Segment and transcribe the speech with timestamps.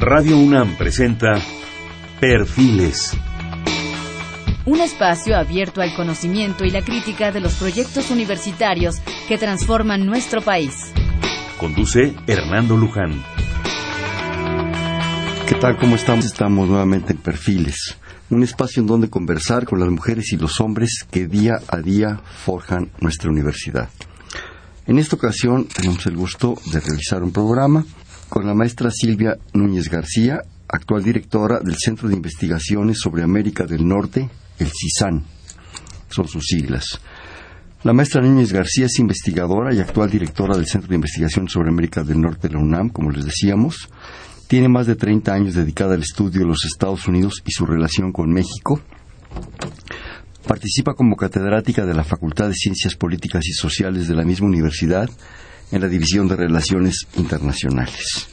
[0.00, 1.40] Radio UNAM presenta
[2.20, 3.16] Perfiles.
[4.66, 8.96] Un espacio abierto al conocimiento y la crítica de los proyectos universitarios
[9.26, 10.92] que transforman nuestro país.
[11.58, 13.24] Conduce Hernando Luján.
[15.48, 15.78] ¿Qué tal?
[15.78, 16.26] ¿Cómo estamos?
[16.26, 17.96] Estamos nuevamente en Perfiles,
[18.28, 22.20] un espacio en donde conversar con las mujeres y los hombres que día a día
[22.44, 23.88] forjan nuestra universidad.
[24.86, 27.84] En esta ocasión tenemos el gusto de realizar un programa
[28.36, 33.88] con la maestra Silvia Núñez García, actual directora del Centro de Investigaciones sobre América del
[33.88, 35.24] Norte, el CISAN.
[36.10, 37.00] Son sus siglas.
[37.82, 42.02] La maestra Núñez García es investigadora y actual directora del Centro de Investigación sobre América
[42.02, 43.88] del Norte de la UNAM, como les decíamos.
[44.48, 48.12] Tiene más de 30 años dedicada al estudio de los Estados Unidos y su relación
[48.12, 48.82] con México.
[50.46, 55.08] Participa como catedrática de la Facultad de Ciencias Políticas y Sociales de la misma universidad
[55.70, 58.28] en la División de Relaciones Internacionales.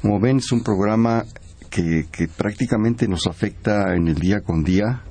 [0.00, 1.24] Como ven, es un programa
[1.70, 5.02] que, que prácticamente nos afecta en el día con día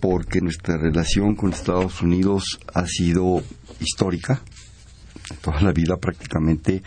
[0.00, 3.42] porque nuestra relación con Estados Unidos ha sido
[3.80, 4.40] histórica,
[5.40, 6.82] toda la vida prácticamente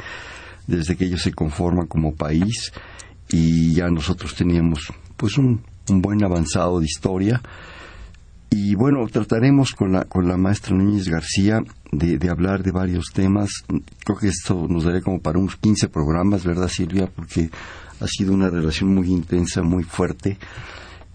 [0.67, 2.71] desde que ellos se conforman como país
[3.29, 7.41] y ya nosotros teníamos pues un, un buen avanzado de historia
[8.53, 13.05] y bueno trataremos con la con la maestra Núñez García de, de, hablar de varios
[13.13, 13.49] temas.
[14.03, 17.49] Creo que esto nos daría como para unos 15 programas verdad Silvia porque
[18.01, 20.37] ha sido una relación muy intensa muy fuerte.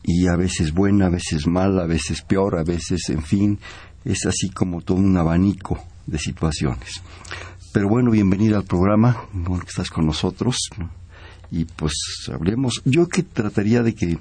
[0.03, 3.59] Y a veces buena a veces mala a veces peor a veces en fin
[4.05, 7.03] es así como todo un abanico de situaciones.
[7.73, 10.56] Pero bueno, bienvenida al programa, bueno estás con nosotros.
[11.50, 11.93] Y pues
[12.33, 12.81] hablemos.
[12.84, 14.19] Yo que trataría de que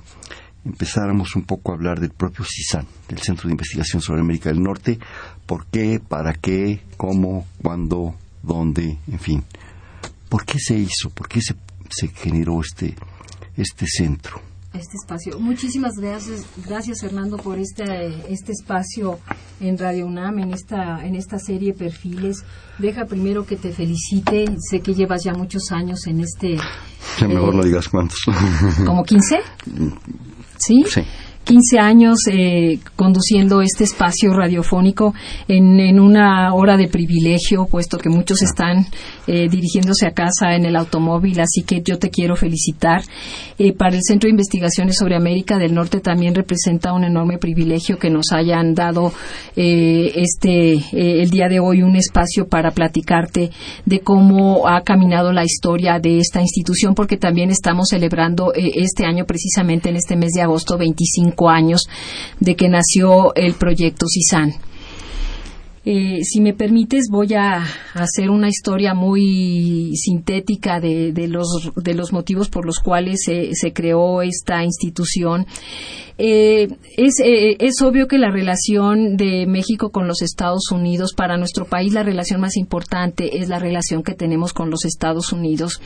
[0.66, 4.62] empezáramos un poco a hablar del propio CISAN, del Centro de Investigación sobre América del
[4.62, 5.00] Norte,
[5.46, 9.44] por qué, para qué, cómo, cuándo, dónde, en fin.
[10.28, 11.10] ¿Por qué se hizo?
[11.12, 11.56] ¿Por qué se,
[11.90, 12.96] se generó este,
[13.56, 14.42] este centro?
[14.74, 15.40] este espacio.
[15.40, 17.84] Muchísimas gracias, gracias Fernando por este,
[18.30, 19.20] este espacio
[19.60, 22.44] en Radio UNAM, en esta, en esta serie Perfiles.
[22.78, 26.58] Deja primero que te felicite, sé que llevas ya muchos años en este...
[27.20, 28.20] Ya mejor eh, no digas cuántos.
[28.86, 29.40] ¿Como 15?
[30.58, 30.84] ¿Sí?
[30.88, 31.02] Sí.
[31.46, 35.14] 15 años eh, conduciendo este espacio radiofónico
[35.48, 38.88] en, en, una hora de privilegio, puesto que muchos están
[39.28, 43.04] eh, dirigiéndose a casa en el automóvil, así que yo te quiero felicitar.
[43.60, 47.98] Eh, para el Centro de Investigaciones sobre América del Norte también representa un enorme privilegio
[48.00, 49.14] que nos hayan dado
[49.56, 53.52] eh, este el día de hoy un espacio para platicarte
[53.86, 59.26] de cómo ha caminado la historia de esta institución, porque también estamos celebrando este año
[59.26, 61.84] precisamente en este mes de agosto 25 años
[62.40, 64.54] de que nació el proyecto CISAN.
[65.88, 67.64] Eh, si me permites, voy a
[67.94, 73.72] hacer una historia muy sintética de, los, de los, motivos por los cuales se, se
[73.72, 75.46] creó esta institución.
[76.18, 81.38] Eh, es, eh, es, obvio que la relación de México con los Estados Unidos, para
[81.38, 85.82] nuestro país, la relación más importante es la relación que tenemos con los Estados Unidos.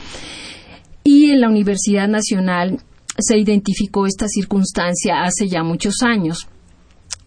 [1.04, 2.80] Y en la Universidad Nacional
[3.22, 6.48] se identificó esta circunstancia hace ya muchos años.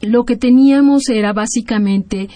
[0.00, 2.28] Lo que teníamos era básicamente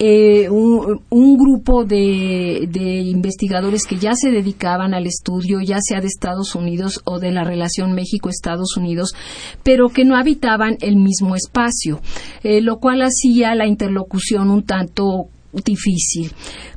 [0.00, 6.08] eh, un, grupo de, de, investigadores que ya se dedicaban al estudio, ya sea de
[6.08, 9.14] Estados Unidos o de la relación México-Estados Unidos,
[9.62, 12.00] pero que no habitaban el mismo espacio,
[12.42, 15.28] eh, lo cual hacía la interlocución un tanto
[15.64, 16.32] difícil.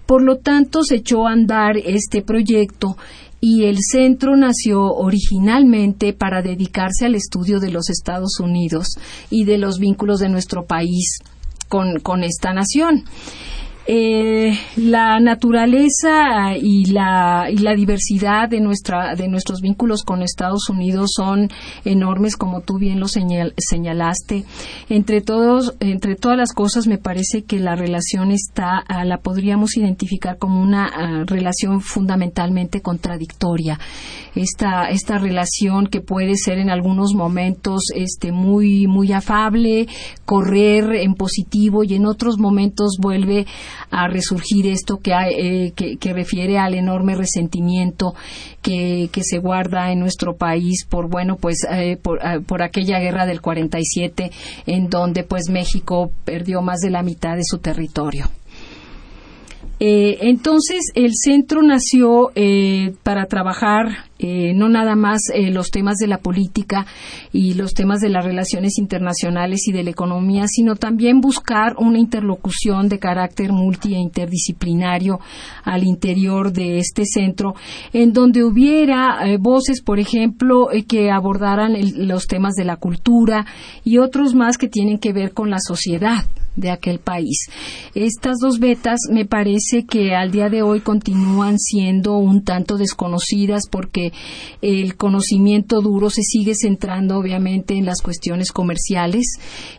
[0.05, 2.95] Por lo tanto, se echó a andar este proyecto
[3.39, 8.87] y el centro nació originalmente para dedicarse al estudio de los Estados Unidos
[9.29, 11.19] y de los vínculos de nuestro país
[11.67, 13.03] con, con esta nación.
[13.89, 20.67] Eh, la naturaleza y la, y la diversidad de, nuestra, de nuestros vínculos con Estados
[20.69, 21.47] Unidos son
[21.85, 24.43] enormes, como tú bien lo señal, señalaste.
[24.89, 29.77] Entre, todos, entre todas las cosas, me parece que la relación está, uh, la podríamos
[29.77, 33.79] identificar como una uh, relación fundamentalmente contradictoria.
[34.35, 39.87] Esta, esta relación que puede ser en algunos momentos este, muy, muy afable,
[40.25, 43.47] correr en positivo y en otros momentos vuelve
[43.91, 48.13] a resurgir esto que, eh, que, refiere al enorme resentimiento
[48.61, 52.99] que, que, se guarda en nuestro país por bueno pues eh, por, uh, por, aquella
[52.99, 54.31] guerra del 47
[54.65, 58.29] en donde pues México perdió más de la mitad de su territorio.
[59.79, 65.19] Eh, entonces, el centro nació eh, para trabajar eh, no nada más
[65.51, 66.87] los temas de la política
[67.31, 71.99] y los temas de las relaciones internacionales y de la economía, sino también buscar una
[71.99, 75.19] interlocución de carácter multi e interdisciplinario
[75.63, 77.53] al interior de este centro,
[77.93, 81.75] en donde hubiera voces, por ejemplo, que abordaran
[82.07, 83.45] los temas de la cultura
[83.83, 86.25] y otros más que tienen que ver con la sociedad
[86.57, 87.49] de aquel país.
[87.95, 93.63] Estas dos betas me parece que al día de hoy continúan siendo un tanto desconocidas
[93.71, 94.11] porque
[94.61, 99.25] el conocimiento duro se sigue centrando obviamente en las cuestiones comerciales,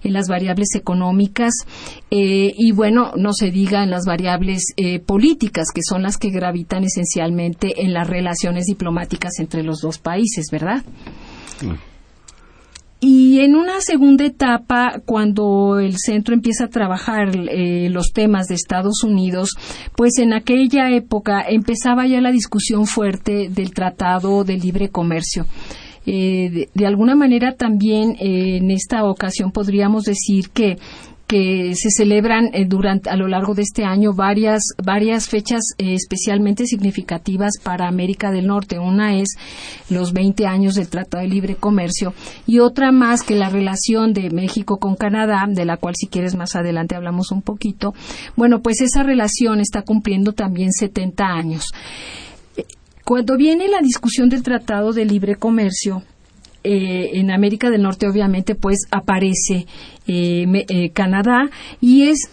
[0.03, 1.53] en las variables económicas
[2.11, 6.31] eh, y bueno, no se diga en las variables eh, políticas que son las que
[6.31, 10.83] gravitan esencialmente en las relaciones diplomáticas entre los dos países, ¿verdad?
[13.01, 18.57] Y en una segunda etapa, cuando el centro empieza a trabajar eh, los temas de
[18.57, 19.51] Estados Unidos,
[19.95, 25.47] pues en aquella época empezaba ya la discusión fuerte del Tratado de Libre Comercio.
[26.07, 30.79] Eh, de, alguna manera también eh, en esta ocasión podríamos decir que
[31.29, 35.93] que se celebran eh, durante a lo largo de este año varias varias fechas eh,
[35.93, 38.79] especialmente significativas para América del Norte.
[38.79, 39.37] Una es
[39.91, 42.15] los 20 años del Tratado de Libre Comercio
[42.47, 46.35] y otra más que la relación de México con Canadá, de la cual si quieres
[46.35, 47.93] más adelante hablamos un poquito.
[48.35, 51.67] Bueno, pues esa relación está cumpliendo también 70 años.
[53.05, 56.03] Cuando viene la discusión del Tratado de Libre Comercio,
[56.65, 59.67] eh, en América del Norte obviamente pues aparece
[60.09, 61.51] eh, eh, Canadá
[61.81, 62.31] y es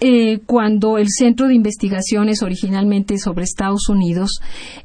[0.47, 4.39] cuando el centro de investigaciones originalmente sobre Estados Unidos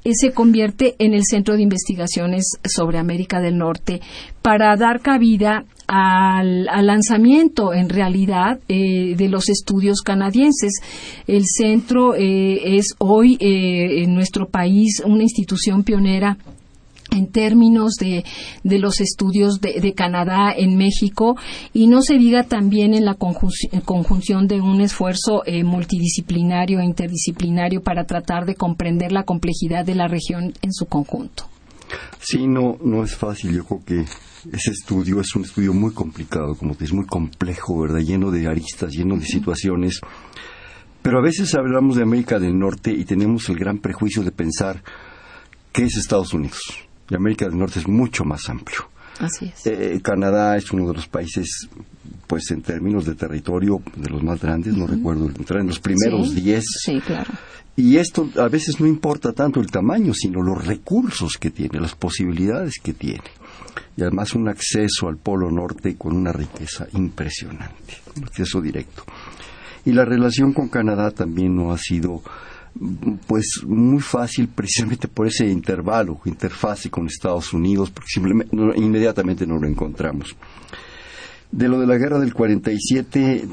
[0.04, 4.00] se convierte en el centro de investigaciones sobre América del Norte
[4.42, 10.72] para dar cabida al, lanzamiento en realidad de los estudios canadienses.
[11.26, 16.36] El centro es hoy en nuestro país una institución pionera
[17.10, 18.24] en términos de,
[18.64, 21.36] de los estudios de, de, Canadá en México
[21.72, 27.82] y no se diga también en la conjunción de un esfuerzo eh, multidisciplinario e interdisciplinario
[27.82, 31.44] para tratar de comprender la complejidad de la región en su conjunto.
[32.20, 33.52] Sí, no, no es fácil.
[33.52, 34.00] Yo creo que
[34.52, 38.00] ese estudio es un estudio muy complicado, como que es muy complejo, ¿verdad?
[38.00, 40.00] Lleno de aristas, lleno de situaciones.
[41.02, 44.82] Pero a veces hablamos de América del Norte y tenemos el gran prejuicio de pensar
[45.72, 48.88] que es Estados Unidos y América del Norte es mucho más amplio.
[49.18, 49.66] Así es.
[49.66, 51.68] Eh, Canadá es uno de los países,
[52.26, 56.34] pues en términos de territorio, de los más grandes, no recuerdo, entrar en los primeros
[56.34, 56.64] 10.
[56.84, 57.30] Sí, claro.
[57.76, 61.94] Y esto a veces no importa tanto el tamaño, sino los recursos que tiene, las
[61.94, 63.24] posibilidades que tiene.
[63.96, 69.04] Y además un acceso al Polo Norte con una riqueza impresionante, un acceso directo.
[69.84, 72.22] Y la relación con Canadá también no ha sido
[73.26, 79.58] pues muy fácil precisamente por ese intervalo, interfase con Estados Unidos, porque simplemente inmediatamente no
[79.58, 80.37] lo encontramos.
[81.50, 83.44] De lo de la guerra del 47,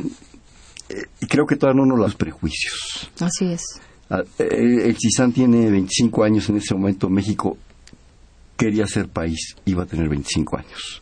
[0.90, 0.96] eh,
[1.28, 3.12] creo que todavía no nos los prejuicios.
[3.20, 3.64] Así es.
[4.10, 7.58] Ah, eh, el CISAN tiene 25 años en ese momento, México
[8.56, 11.02] quería ser país, iba a tener 25 años.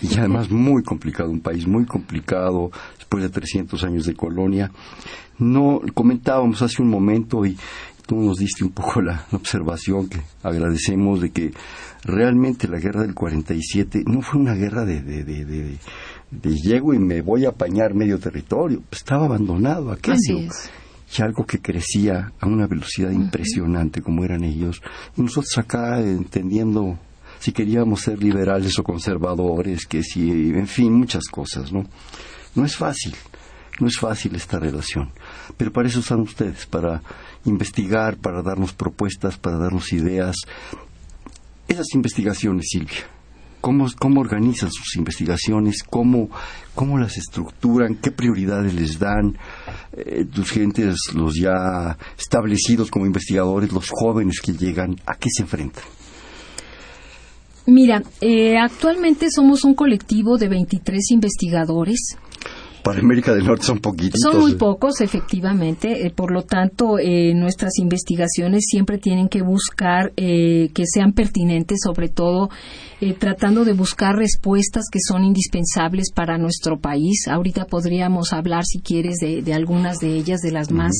[0.00, 4.70] Y además muy complicado, un país muy complicado, después de 300 años de colonia
[5.38, 7.56] no comentábamos hace un momento y
[8.06, 11.52] tú nos diste un poco la observación que agradecemos de que
[12.04, 15.78] realmente la guerra del 47 no fue una guerra de, de, de,
[16.30, 20.48] de, llego y me voy a apañar medio territorio, estaba abandonado aquello.
[21.16, 24.82] Y algo que crecía a una velocidad impresionante como eran ellos.
[25.16, 26.98] Y nosotros acá entendiendo
[27.38, 31.84] si queríamos ser liberales o conservadores, que si, en fin, muchas cosas, ¿no?
[32.56, 33.14] No es fácil.
[33.80, 35.10] No es fácil esta relación,
[35.56, 37.02] pero para eso están ustedes, para
[37.44, 40.36] investigar, para darnos propuestas, para darnos ideas.
[41.68, 43.06] Esas investigaciones, Silvia,
[43.60, 45.82] ¿cómo, cómo organizan sus investigaciones?
[45.82, 46.28] ¿Cómo,
[46.74, 47.96] cómo las estructuran?
[47.96, 49.38] ¿Qué prioridades les dan?
[49.92, 55.42] Eh, tus gentes, los ya establecidos como investigadores, los jóvenes que llegan, ¿a qué se
[55.42, 55.84] enfrentan?
[57.66, 62.18] Mira, eh, actualmente somos un colectivo de 23 investigadores
[62.84, 64.20] para América del Norte son poquitos.
[64.20, 66.06] Son muy pocos, efectivamente.
[66.06, 71.80] Eh, por lo tanto, eh, nuestras investigaciones siempre tienen que buscar eh, que sean pertinentes,
[71.82, 72.50] sobre todo
[73.04, 77.28] eh, tratando de buscar respuestas que son indispensables para nuestro país.
[77.28, 80.92] Ahorita podríamos hablar, si quieres, de, algunas de ellas, de las más,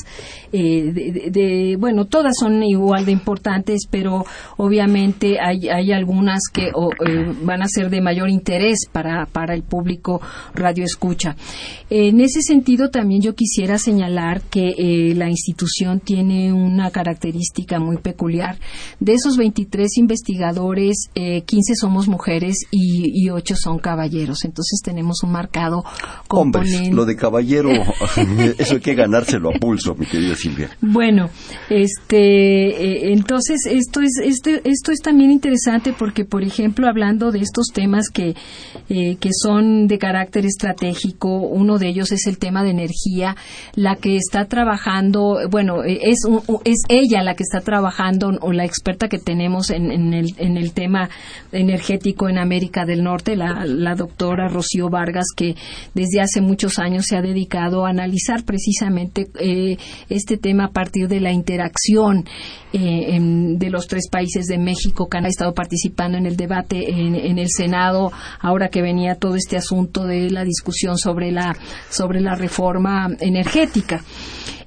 [0.52, 4.26] eh, de, bueno, todas son igual de importantes, pero
[4.58, 9.62] obviamente hay, hay algunas que eh, van a ser de mayor interés para, para el
[9.62, 10.20] público
[10.52, 11.36] radio escucha.
[11.88, 18.58] En ese sentido, también yo quisiera señalar que la institución tiene una característica muy peculiar.
[19.00, 24.44] De esos 23 investigadores, 15 eh, somos mujeres y, y 8 son caballeros.
[24.44, 25.84] Entonces tenemos un marcado
[26.26, 26.76] componente.
[26.76, 27.70] Hombres, lo de caballero,
[28.58, 30.70] eso hay que ganárselo a pulso, mi querida Silvia.
[30.80, 31.30] Bueno,
[31.70, 37.40] este, eh, entonces esto es, este, esto es también interesante porque, por ejemplo, hablando de
[37.40, 38.34] estos temas que,
[38.88, 43.36] que son de carácter estratégico, uno de ellos es el tema de energía,
[43.76, 46.18] la que está trabajando, bueno, es,
[46.64, 50.72] es ella la que está trabajando o la experta que tenemos en, el, en el
[50.72, 51.08] tema
[51.74, 55.56] energético en América del Norte, la, la doctora Rocío Vargas, que
[55.94, 59.76] desde hace muchos años se ha dedicado a analizar precisamente eh,
[60.08, 62.24] este tema a partir de la interacción
[62.72, 67.14] eh, de los tres países de México que han estado participando en el debate en,
[67.14, 71.56] en, el Senado, ahora que venía todo este asunto de la discusión sobre la,
[71.90, 74.02] sobre la reforma energética.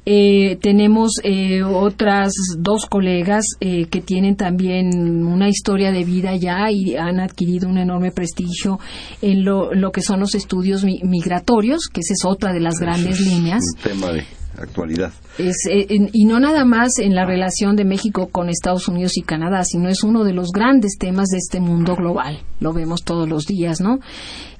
[0.10, 6.72] Eh, tenemos eh, otras dos colegas eh, que tienen también una historia de vida ya
[6.72, 8.80] y han adquirido un enorme prestigio
[9.22, 13.20] en lo, lo que son los estudios migratorios, que esa es otra de las grandes
[13.20, 13.62] líneas.
[13.76, 14.24] Un tema de
[14.58, 15.12] actualidad.
[15.38, 19.22] Es, eh, y no nada más en la relación de México con Estados Unidos y
[19.22, 22.40] Canadá, sino es uno de los grandes temas de este mundo global.
[22.60, 24.00] Lo vemos todos los días, ¿no?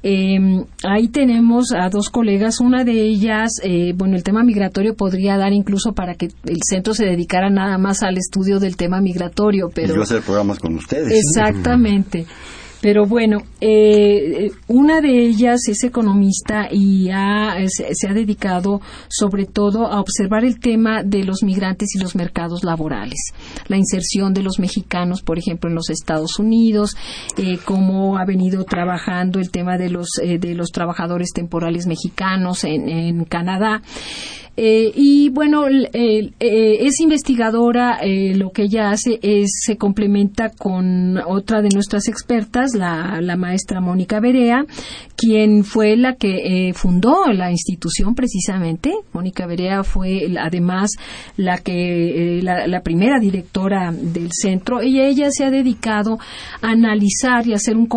[0.04, 0.38] Eh,
[0.84, 5.54] ahí tenemos a dos colegas, una de ellas, eh, bueno, el tema migratorio podría dar
[5.54, 9.96] incluso para que el centro se dedicara nada más al estudio del tema migratorio, pero...
[9.96, 11.12] yo hacer programas con ustedes.
[11.12, 12.26] Exactamente.
[12.82, 20.00] Pero bueno, eh, una de ellas es economista y se ha dedicado sobre todo a
[20.00, 23.34] observar el tema de los migrantes y los mercados laborales,
[23.68, 26.96] la inserción de los mexicanos, por ejemplo, en los Estados Unidos,
[27.38, 32.64] eh, cómo ha venido trabajando el tema de los eh, de los trabajadores temporales mexicanos
[32.64, 33.82] en Canadá.
[34.60, 41.20] Eh, y bueno, eh, es investigadora, eh, lo que ella hace es se complementa con
[41.20, 44.66] otra de nuestras expertas, la, la maestra Mónica Berea,
[45.16, 48.94] quien fue la que fundó la institución precisamente.
[49.14, 50.90] Mónica Berea fue además
[51.36, 56.18] la que la, primera directora del centro y ella se ha dedicado
[56.62, 57.88] a analizar y hacer un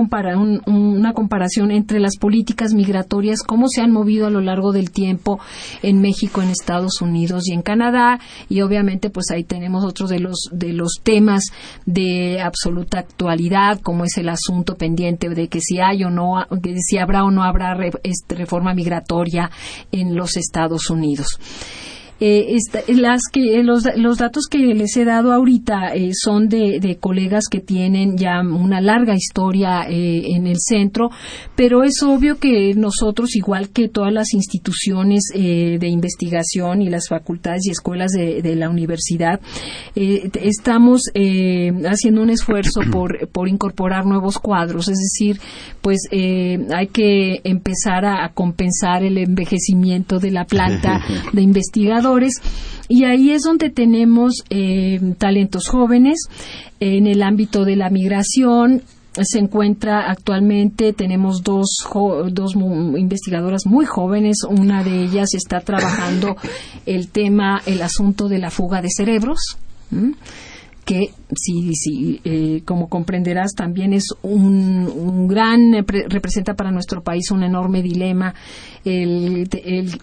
[0.67, 5.39] una comparación entre las políticas migratorias, cómo se han movido a lo largo del tiempo
[5.83, 10.49] en México, Estados Unidos y en Canadá y obviamente pues ahí tenemos otros de los
[10.53, 11.45] de los temas
[11.87, 16.99] de absoluta actualidad como es el asunto pendiente de que si hay o no si
[16.99, 19.51] habrá o no habrá este, reforma migratoria
[19.93, 21.39] en los Estados Unidos.
[22.23, 22.59] Eh,
[22.89, 27.45] las que los, los, datos que les he dado ahorita eh, son de, de, colegas
[27.51, 31.09] que tienen ya una larga historia eh, en el centro,
[31.57, 37.67] pero es obvio que nosotros, igual que todas las instituciones de investigación y las facultades
[37.67, 39.41] y escuelas de, de la universidad,
[39.95, 45.41] estamos haciendo un esfuerzo por, por incorporar nuevos cuadros, es decir,
[45.81, 51.01] pues hay que empezar a, a compensar el envejecimiento de la planta
[51.33, 52.10] de investigadores
[52.89, 56.29] y ahí es donde tenemos eh, talentos jóvenes
[56.81, 61.69] en el ámbito de la migración, se encuentra actualmente, tenemos dos,
[62.31, 66.37] dos investigadoras muy jóvenes, una de ellas está trabajando
[66.87, 69.57] el tema, el asunto de la fuga de cerebros
[70.85, 77.43] que sí, sí eh, como comprenderás también es un, gran representa para nuestro país un
[77.43, 78.35] enorme dilema
[78.85, 79.49] el,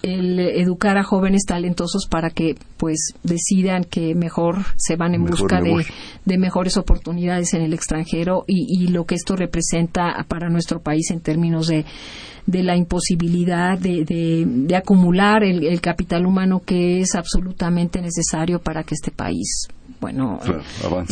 [0.03, 6.37] educar a jóvenes talentosos para que pues decidan que mejor se van en busca de,
[6.37, 11.67] mejores oportunidades en el extranjero y, lo que esto representa para nuestro país en términos
[11.67, 11.85] de
[12.47, 18.95] de la imposibilidad de, de, acumular el, capital humano que es absolutamente necesario para que
[18.95, 19.67] este país
[19.99, 20.39] bueno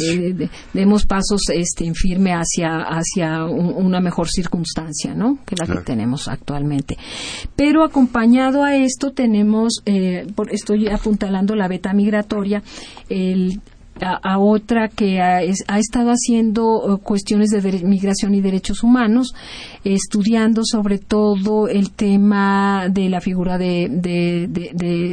[0.10, 5.82] eh, demos pasos este en firme hacia hacia una mejor circunstancia no que la que
[5.82, 6.98] tenemos actualmente
[7.56, 12.64] pero acompañado a esto tenemos eh, estoy apuntalando la beta migratoria
[13.10, 13.60] el
[14.02, 19.34] a, otra que ha, estado haciendo eh, cuestiones de migración y derechos humanos,
[19.84, 23.88] estudiando sobre todo el tema de la figura de,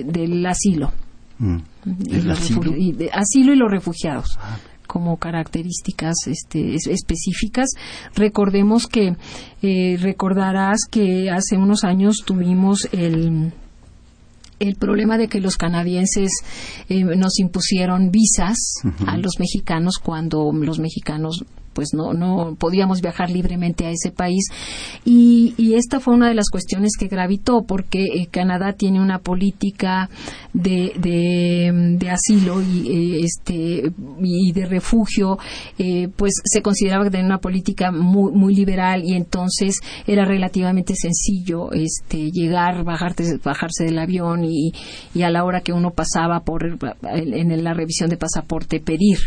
[0.04, 0.92] del asilo.
[1.38, 1.56] Mm.
[1.84, 3.52] Y asilo?
[3.52, 4.56] y los refugiados ah.
[4.92, 7.70] Como características este, específicas.
[8.14, 9.16] Recordemos que,
[9.62, 13.54] eh, recordarás que hace unos años tuvimos el
[14.58, 16.30] el problema de que los canadienses
[16.88, 18.56] eh, nos impusieron visas
[19.08, 24.45] a los mexicanos cuando los mexicanos pues no, no podíamos viajar libremente a ese país.
[25.05, 29.19] Y, y esta fue una de las cuestiones que gravitó, porque eh, Canadá tiene una
[29.19, 30.09] política
[30.52, 35.38] de, de, asilo y, eh, este, y de refugio,
[35.79, 40.95] eh, pues se consideraba que tenía una política muy, muy liberal y entonces era relativamente
[40.95, 44.73] sencillo este, llegar, bajarte, bajarse del avión y,
[45.14, 49.19] y a la hora que uno pasaba por en la revisión de pasaporte pedir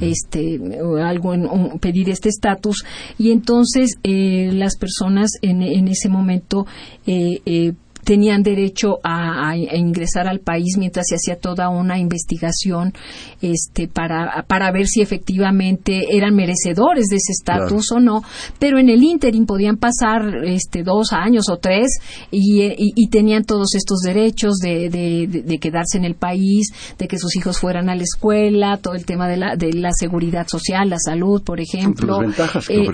[0.00, 0.60] este
[1.02, 1.48] algo en,
[1.88, 2.84] pedir este estatus.
[3.18, 6.66] Y entonces eh, las personas en, en ese momento
[7.06, 7.72] eh, eh,
[8.08, 12.94] tenían derecho a, ingresar al país mientras se hacía toda una investigación
[13.42, 18.22] este, para, para ver si efectivamente eran merecedores de ese estatus o no,
[18.58, 21.98] pero en el ínterin podían pasar este, dos años o tres
[22.30, 27.58] y, tenían todos estos derechos de, de, quedarse en el país, de que sus hijos
[27.58, 31.42] fueran a la escuela, todo el tema de la, de la seguridad social, la salud,
[31.42, 32.20] por ejemplo.
[32.20, 32.90] ventajas que eh,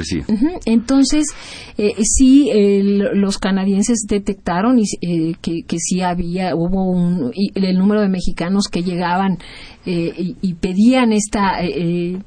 [0.66, 1.26] Entonces,
[1.78, 8.00] eh, sí, los canadienses detectaron y eh, que, que sí había, hubo un, el número
[8.00, 9.36] de mexicanos que llegaban
[9.84, 12.18] eh, y, pedían esta, eh,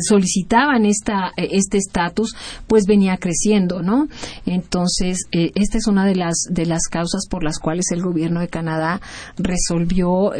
[0.00, 2.34] solicitaban esta, este estatus,
[2.66, 4.08] pues venía creciendo, ¿no?
[4.44, 8.48] Entonces, esta es una de las, de las causas por las cuales el gobierno de
[8.48, 9.00] Canadá
[9.36, 10.32] resolvió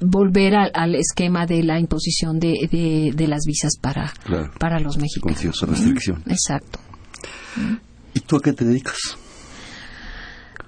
[0.00, 4.14] volver al, esquema de la imposición de, de, las visas para,
[4.58, 5.60] para los mexicanos.
[5.60, 6.22] Restricción.
[6.26, 6.78] Exacto.
[8.14, 9.18] ¿Y tú a qué te dedicas?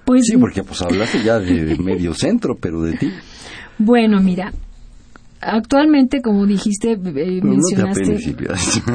[0.05, 3.11] Pues, sí, porque pues hablaste ya de medio centro, pero de ti.
[3.77, 4.53] Bueno, mira,
[5.41, 8.35] actualmente, como dijiste, eh, mencionaste.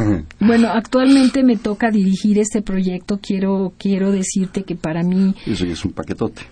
[0.40, 3.18] bueno, actualmente me toca dirigir este proyecto.
[3.22, 5.34] Quiero, quiero decirte que para mí.
[5.46, 6.42] Eso ya es un paquetote.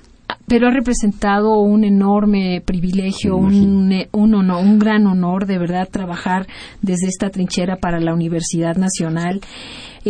[0.47, 6.47] Pero ha representado un enorme privilegio, un, un, un gran honor de verdad trabajar
[6.83, 9.41] desde esta trinchera para la Universidad Nacional.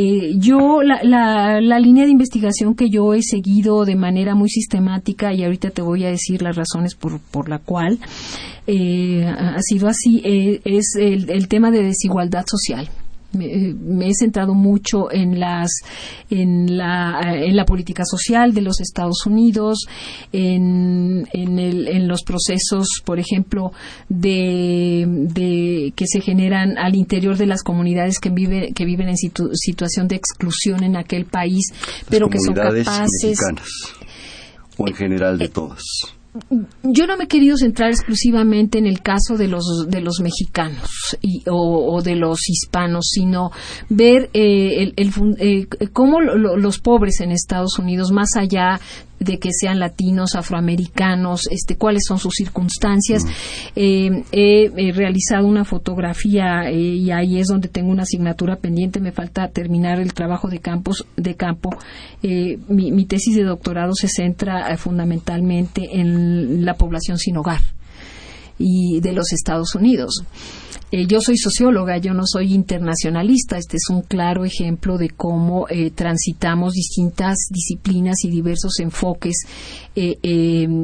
[0.00, 4.49] Eh, yo, la, la, la, línea de investigación que yo he seguido de manera muy
[4.49, 7.99] sistemática, y ahorita te voy a decir las razones por, por la cual
[8.69, 12.88] eh, ha sido así, eh, es el, el tema de desigualdad social
[13.33, 15.71] me, he centrado mucho en las
[16.31, 19.87] en la, en la política social de los Estados Unidos
[20.33, 23.73] en, en, el, en los procesos por ejemplo
[24.09, 29.17] de, de, que se generan al interior de las comunidades que viven que viven en
[29.17, 31.73] situación de exclusión en aquel país
[32.09, 33.38] pero que son capaces
[34.77, 35.83] o en general de todas
[36.83, 41.17] yo no me he querido centrar exclusivamente en el caso de los de los mexicanos
[41.21, 43.51] y, o, de los hispanos, sino
[43.88, 48.79] ver eh, el, eh, cómo los pobres en Estados Unidos, más allá
[49.18, 53.24] de que sean latinos, afroamericanos, este, cuáles son sus circunstancias.
[53.74, 59.00] Eh, he, realizado una fotografía eh, y ahí es donde tengo una asignatura pendiente.
[59.00, 61.70] Me falta terminar el trabajo de campos de campo.
[62.22, 67.61] Eh, mi, mi, tesis de doctorado se centra fundamentalmente en la población sin hogar
[68.59, 70.24] y de los Estados Unidos.
[70.90, 73.59] Eh, yo soy socióloga, yo no soy internacionalista.
[73.59, 79.37] Este es un claro ejemplo de cómo eh, transitamos distintas disciplinas y diversos enfoques
[79.94, 80.16] eh,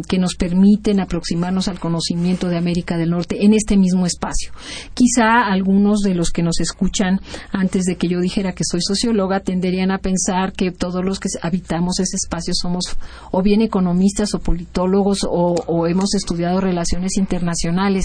[0.06, 4.52] que nos permiten aproximarnos al conocimiento de América del Norte en este mismo espacio.
[4.92, 7.20] Quizá algunos de los que nos escuchan
[7.52, 11.28] antes de que yo dijera que soy socióloga tenderían a pensar que todos los que
[11.40, 12.96] habitamos ese espacio somos
[13.30, 18.04] o bien economistas o politólogos o hemos estudiado relaciones internacionales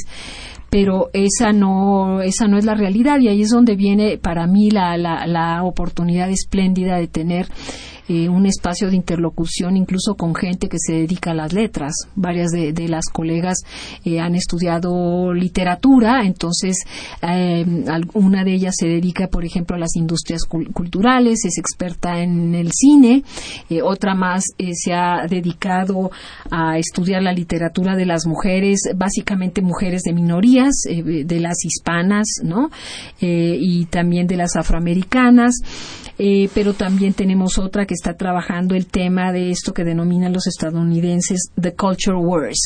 [0.70, 3.20] pero esa no, esa no es la realidad.
[3.20, 7.48] Y ahí es donde viene para mí la, la, la oportunidad espléndida de tener
[8.10, 11.94] eh, un espacio de interlocución incluso con gente que se dedica a las letras.
[12.16, 13.60] Varias de, las colegas
[14.04, 16.78] eh, han estudiado literatura, entonces
[17.22, 17.64] eh,
[18.16, 22.72] una de ellas se dedica, por ejemplo, a las industrias culturales, es experta en el
[22.72, 23.24] cine,
[23.84, 24.44] otra más
[24.74, 26.10] se ha dedicado
[26.50, 32.72] a estudiar la literatura de las mujeres, básicamente mujeres de minorías, de las hispanas, ¿no?
[33.20, 35.62] y también de las afroamericanas.
[36.22, 40.48] Eh, pero también tenemos otra que está trabajando el tema de esto que denominan los
[40.48, 42.60] estadounidenses the culture wars,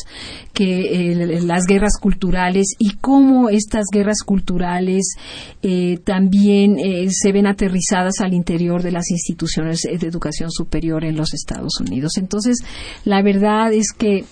[0.53, 1.13] que
[1.43, 5.13] las guerras culturales y cómo estas guerras culturales
[5.61, 11.15] eh, también eh, se ven aterrizadas al interior de las instituciones de educación superior en
[11.15, 12.13] los Estados Unidos.
[12.17, 12.57] Entonces,
[13.05, 14.25] la verdad es que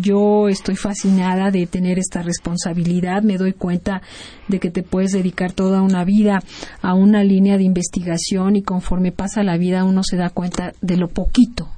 [0.00, 4.02] yo estoy fascinada de tener esta responsabilidad, me doy cuenta
[4.48, 6.40] de que te puedes dedicar toda una vida
[6.82, 10.96] a una línea de investigación y conforme pasa la vida uno se da cuenta de
[10.96, 11.68] lo poquito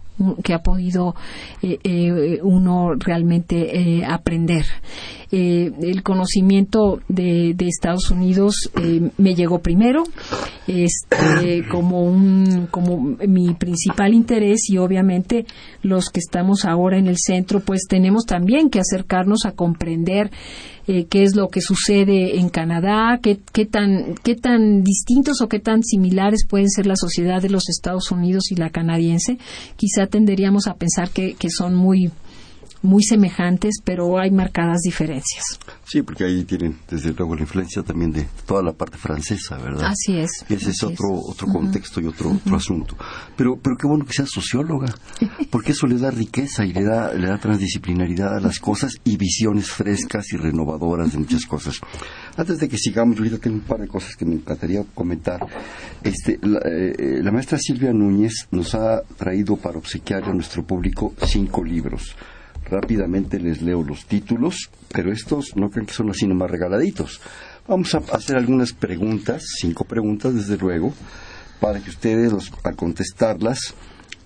[0.43, 1.15] que ha podido
[2.43, 4.65] uno realmente aprender.
[5.31, 8.71] el conocimiento de, Estados Unidos
[9.17, 10.03] me llegó primero
[10.67, 15.47] este, como un como mi principal interés y obviamente
[15.83, 20.31] los que estamos ahora en el centro pues tenemos también que acercarnos a comprender
[20.93, 25.49] eh, qué es lo que sucede en Canadá, qué, qué, tan, qué tan distintos o
[25.49, 29.39] qué tan similares pueden ser la sociedad de los Estados Unidos y la canadiense.
[29.77, 32.11] Quizá tenderíamos a pensar que, que son muy,
[32.83, 35.59] muy semejantes, pero hay marcadas diferencias.
[35.85, 39.91] Sí, porque ahí tienen desde luego la influencia también de toda la parte francesa, ¿verdad?
[39.91, 40.31] Así es.
[40.49, 42.97] Y ese es otro otro contexto y otro, otro asunto.
[43.37, 44.95] Pero pero qué bueno que sea socióloga,
[45.51, 49.17] porque eso le da riqueza y le da le da transdisciplinaridad a las cosas y
[49.17, 51.81] visiones frescas y renovadoras de muchas cosas.
[52.37, 55.41] Antes de que sigamos, yo ahorita tengo un par de cosas que me encantaría comentar.
[56.03, 61.15] Este, la, eh, la maestra Silvia Núñez nos ha traído para obsequiar a nuestro público
[61.27, 62.17] cinco libros.
[62.71, 67.21] Rápidamente les leo los títulos, pero estos no creen que son así nomás regaladitos.
[67.67, 70.95] Vamos a hacer algunas preguntas, cinco preguntas desde luego,
[71.59, 73.75] para que ustedes al contestarlas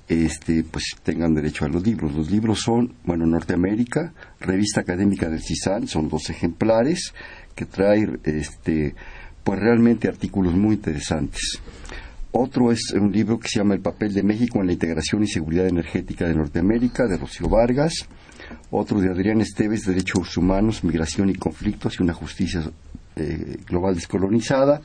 [0.09, 2.15] este, pues tengan derecho a los libros.
[2.15, 7.15] Los libros son, bueno, Norteamérica, Revista Académica del CISAN, son dos ejemplares
[7.55, 8.95] que trae este,
[9.43, 11.63] pues realmente artículos muy interesantes.
[12.33, 15.29] Otro es un libro que se llama El papel de México en la integración y
[15.29, 18.07] seguridad energética de Norteamérica, de Rocío Vargas
[18.71, 22.63] otro de Adrián Esteves, Derechos Humanos, Migración y Conflictos y una justicia
[23.17, 24.81] eh, global descolonizada.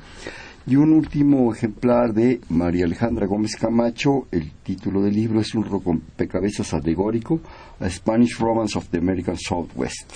[0.68, 4.28] Y un último ejemplar de María Alejandra Gómez Camacho.
[4.32, 7.42] El título del libro es un rompecabezas alegórico,
[7.80, 10.12] A Spanish Romance of the American Southwest.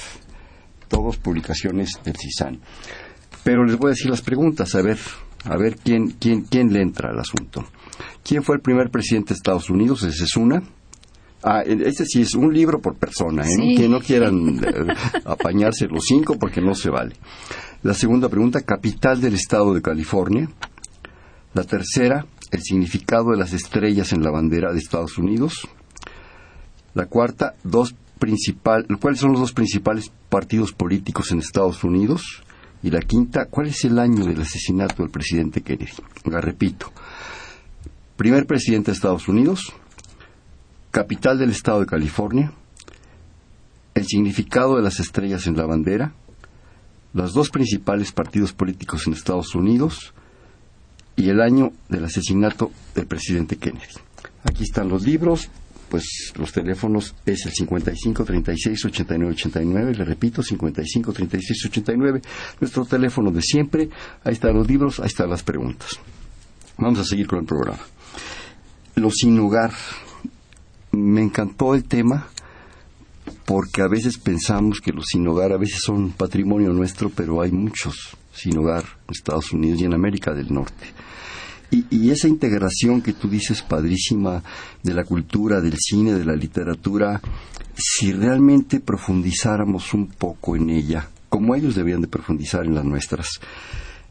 [0.88, 2.60] Todos publicaciones del CISAN.
[3.44, 5.00] Pero les voy a decir las preguntas, a ver,
[5.46, 7.66] a ver quién, quién, quién le entra al asunto.
[8.24, 10.04] ¿Quién fue el primer presidente de Estados Unidos?
[10.04, 10.62] Esa es una.
[11.44, 13.76] Ah, este sí es un libro por persona, ¿eh?
[13.76, 14.94] que no quieran eh,
[15.26, 17.16] apañarse los cinco porque no se vale.
[17.82, 20.50] La segunda pregunta, capital del estado de California.
[21.54, 25.68] La tercera, el significado de las estrellas en la bandera de Estados Unidos.
[26.94, 32.42] La cuarta, dos principal, cuáles son los dos principales partidos políticos en Estados Unidos.
[32.82, 35.92] Y la quinta, ¿cuál es el año del asesinato del presidente Kennedy?
[36.26, 36.92] La repito.
[38.16, 39.74] Primer presidente de Estados Unidos,
[40.94, 42.54] capital del estado de California,
[43.96, 46.14] el significado de las estrellas en la bandera,
[47.14, 50.14] los dos principales partidos políticos en Estados Unidos
[51.16, 53.96] y el año del asesinato del presidente Kennedy.
[54.44, 55.50] Aquí están los libros,
[55.90, 62.22] pues los teléfonos es el 55 36 89 89, le repito, 55 36 89,
[62.62, 63.90] nuestro teléfono de siempre,
[64.24, 66.00] ahí están los libros, ahí están las preguntas.
[66.78, 67.82] Vamos a seguir con el programa.
[68.96, 69.72] Los sin hogar,
[70.94, 72.28] me encantó el tema
[73.46, 77.52] porque a veces pensamos que los sin hogar a veces son patrimonio nuestro, pero hay
[77.52, 80.86] muchos sin hogar en Estados Unidos y en América del Norte.
[81.72, 84.44] Y, esa integración que tú dices padrísima
[84.84, 87.20] de la cultura, del cine, de la literatura,
[87.76, 93.40] si realmente profundizáramos un poco en ella, como ellos debían de profundizar en las nuestras,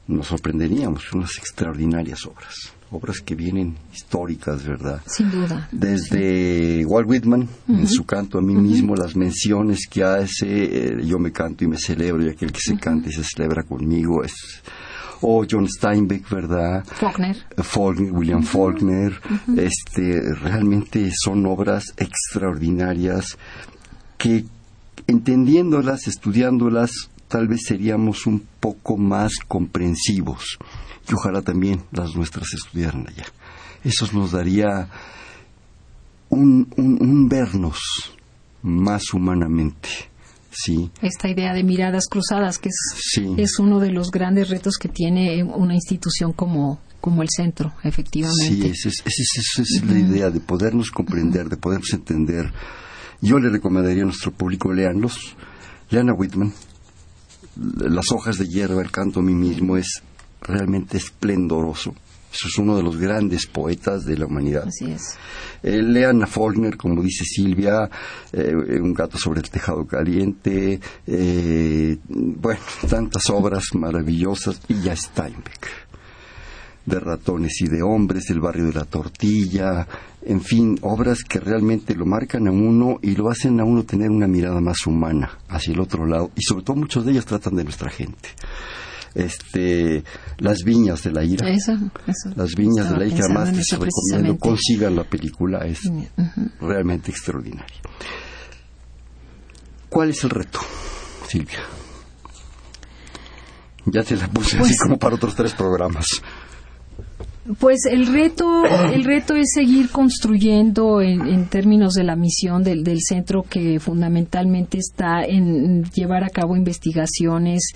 [0.08, 5.00] nos sorprenderíamos, unas extraordinarias obras obras que vienen históricas, ¿verdad?
[5.06, 5.68] Sin duda.
[5.72, 11.18] Desde Walt Whitman, en su canto a mí mismo, las menciones que hace, eh, yo
[11.18, 14.32] me canto y me celebro, y aquel que se canta y se celebra conmigo es
[15.22, 16.84] o John Steinbeck, ¿verdad?
[16.84, 17.36] Faulkner.
[17.58, 19.20] Faulkner William Faulkner.
[19.56, 23.38] Este, realmente son obras extraordinarias
[24.18, 24.44] que
[25.06, 26.90] entendiéndolas, estudiándolas,
[27.32, 30.58] tal vez seríamos un poco más comprensivos
[31.08, 33.24] y ojalá también las nuestras estudiaran allá.
[33.82, 34.86] Eso nos daría
[36.28, 37.78] un, un, vernos
[38.60, 39.88] más humanamente.
[40.50, 40.90] Sí.
[41.00, 45.42] Esta idea de miradas cruzadas, que es, es uno de los grandes retos que tiene
[45.42, 48.74] una institución como, como el centro, efectivamente.
[48.74, 52.52] Sí, esa es, la idea de podernos comprender, de podernos entender.
[53.22, 55.34] Yo le recomendaría a nuestro público, leanlos,
[55.88, 56.52] lean a Whitman,
[57.56, 60.02] Las hojas de hierba, el canto a mí mismo, es
[60.40, 61.94] realmente esplendoroso.
[62.32, 64.66] Eso es uno de los grandes poetas de la humanidad.
[64.66, 65.18] Así es.
[65.62, 67.90] Eh, lean a Faulkner, como dice Silvia,
[68.32, 75.68] eh, Un gato sobre el tejado caliente, eh, bueno, tantas obras maravillosas, y ya Steinbeck.
[76.86, 79.86] De ratones y de hombres, El barrio de la tortilla,
[80.24, 84.10] en fin, obras que realmente lo marcan a uno y lo hacen a uno tener
[84.10, 87.54] una mirada más humana hacia el otro lado, y sobre todo muchos de ellos tratan
[87.56, 88.28] de nuestra gente.
[89.14, 90.02] este,
[90.38, 91.46] las viñas de la ira.
[91.50, 91.72] Eso,
[92.06, 92.30] eso.
[92.34, 95.80] Las viñas de la ira, además les recomiendo, consigan la película, es
[96.60, 97.76] realmente extraordinaria.
[99.90, 100.60] ¿Cuál es el reto,
[101.28, 101.58] Silvia?
[103.84, 106.06] Ya te la puse así Pues- como para otros tres programas.
[107.58, 113.00] Pues el reto, el reto es seguir construyendo en, términos de la misión del, del
[113.00, 117.72] centro que fundamentalmente está en llevar a cabo investigaciones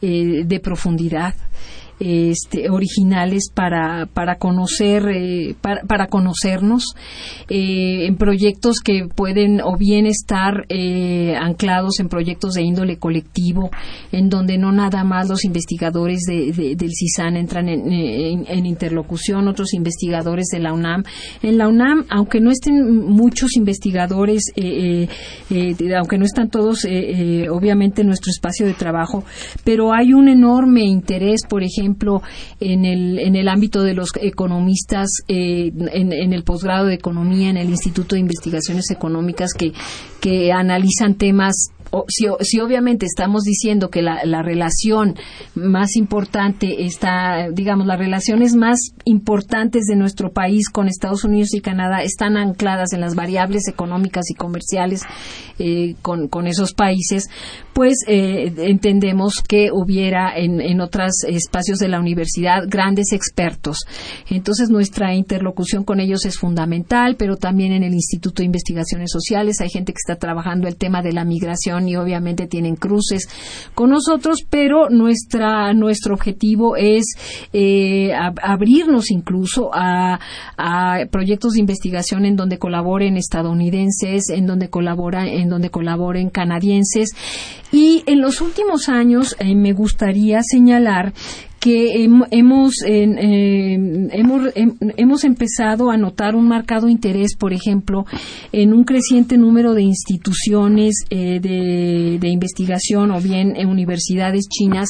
[0.00, 1.34] eh, de profundidad.
[2.02, 6.94] Este, originales para, para conocer eh, para, para conocernos
[7.50, 13.68] eh, en proyectos que pueden o bien estar eh, anclados en proyectos de índole colectivo
[14.12, 18.64] en donde no nada más los investigadores de- de- del CISAN entran en, en- en
[18.64, 21.04] interlocución, otros investigadores de la UNAM.
[21.42, 24.44] En la UNAM, aunque no estén muchos investigadores,
[25.98, 26.86] aunque no están todos,
[27.50, 29.22] obviamente, en nuestro espacio de trabajo,
[29.64, 31.89] pero hay un enorme interés, por ejemplo,
[32.60, 37.50] en el, en el ámbito de los economistas, eh, en, en el posgrado de economía,
[37.50, 39.72] en el Instituto de Investigaciones Económicas, que,
[40.20, 45.16] que analizan temas o- si, si obviamente estamos diciendo que la, la relación
[45.54, 51.60] más importante está, digamos, las relaciones más importantes de nuestro país con Estados Unidos y
[51.60, 55.02] Canadá están ancladas en las variables económicas y comerciales
[55.58, 57.28] eh, con, con esos países,
[57.74, 63.78] pues eh, entendemos que hubiera en, en otros espacios de la universidad grandes expertos.
[64.28, 69.60] Entonces nuestra interlocución con ellos es fundamental, pero también en el Instituto de Investigaciones Sociales
[69.60, 73.28] hay gente que está trabajando el tema de la migración y obviamente tienen cruces
[73.74, 77.04] con nosotros, pero nuestra nuestro objetivo es
[77.52, 80.18] eh, ab- abrirnos incluso a,
[80.56, 87.10] a proyectos de investigación en donde colaboren estadounidenses, en donde colabora, en donde colaboren canadienses.
[87.72, 91.12] Y en los últimos años eh, me gustaría señalar
[91.60, 98.06] que hem- hemos, en- hemos, hem- hemos empezado a notar un marcado interés, por ejemplo,
[98.50, 104.88] en un creciente número de instituciones eh, de, de investigación o bien en universidades chinas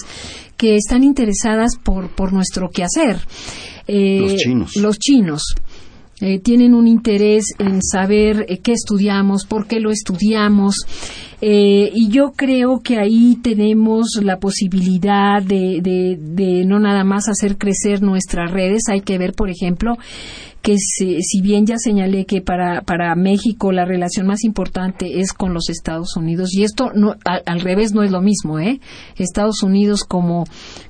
[0.56, 3.18] que están interesadas por, por nuestro quehacer.
[3.88, 4.76] Eh, Los chinos.
[4.76, 5.42] Los chinos.
[6.22, 10.76] Eh, tienen un interés en saber eh, qué estudiamos, por qué lo estudiamos.
[11.42, 17.28] Eh, y yo creo que ahí tenemos la posibilidad de, de, de no nada más
[17.28, 18.82] hacer crecer nuestras redes.
[18.88, 19.96] Hay que ver, por ejemplo,
[20.62, 25.32] que si, si bien ya señalé que para, para México la relación más importante es
[25.32, 28.80] con los Estados Unidos, y esto no, al, revés no es lo mismo, ¿eh?
[29.16, 30.44] Estados Unidos como,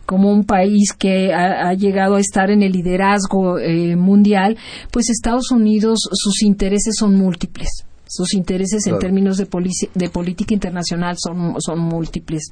[0.07, 4.57] como un país que ha, ha llegado a estar en el liderazgo eh, mundial,
[4.91, 7.85] pues Estados Unidos sus intereses son múltiples.
[8.11, 9.47] Sus intereses en términos de,
[9.95, 12.51] de política internacional son, son múltiples.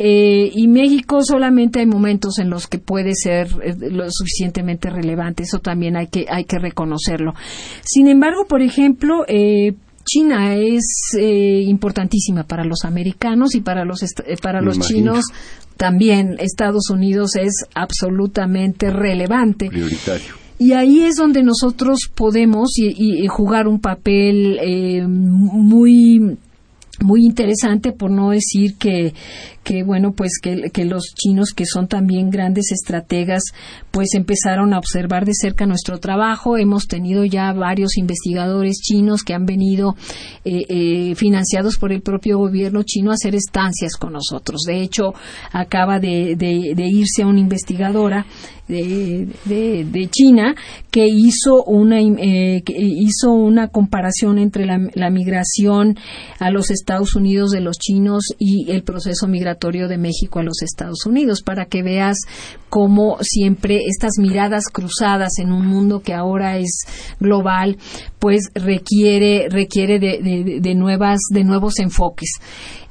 [0.00, 5.42] Eh, y México solamente hay momentos en los que puede ser eh, lo suficientemente relevante.
[5.42, 7.34] Eso también hay que, hay que reconocerlo.
[7.82, 10.84] Sin embargo, por ejemplo, eh, China es
[11.18, 14.00] eh, importantísima para los americanos y para los,
[14.40, 15.12] para Me los imagino.
[15.12, 15.24] chinos
[15.76, 16.36] también.
[16.38, 19.68] Estados Unidos es absolutamente relevante.
[19.68, 20.47] Prioritario.
[20.58, 26.36] Y ahí es donde nosotros podemos y, y- y jugar un papel eh, muy
[27.00, 29.14] muy interesante por no decir que
[29.68, 33.42] que bueno pues que, los chinos que son también grandes estrategas
[33.90, 36.56] pues empezaron a observar de cerca nuestro trabajo.
[36.56, 39.94] Hemos tenido ya varios investigadores chinos que han venido
[40.46, 44.62] eh, eh, financiados por el propio gobierno chino a hacer estancias con nosotros.
[44.66, 45.12] De hecho
[45.52, 46.34] acaba de,
[46.78, 48.24] irse una investigadora
[48.68, 50.54] de, China
[50.90, 55.98] que hizo una eh, que hizo una comparación entre la migración
[56.38, 60.62] a los Estados Unidos de los chinos y el proceso migratorio de México a los
[60.62, 62.16] Estados Unidos para que veas
[62.70, 66.84] cómo siempre estas miradas cruzadas en un mundo que ahora es
[67.18, 67.76] global
[68.18, 72.30] pues requiere requiere de, de- nuevas de nuevos enfoques.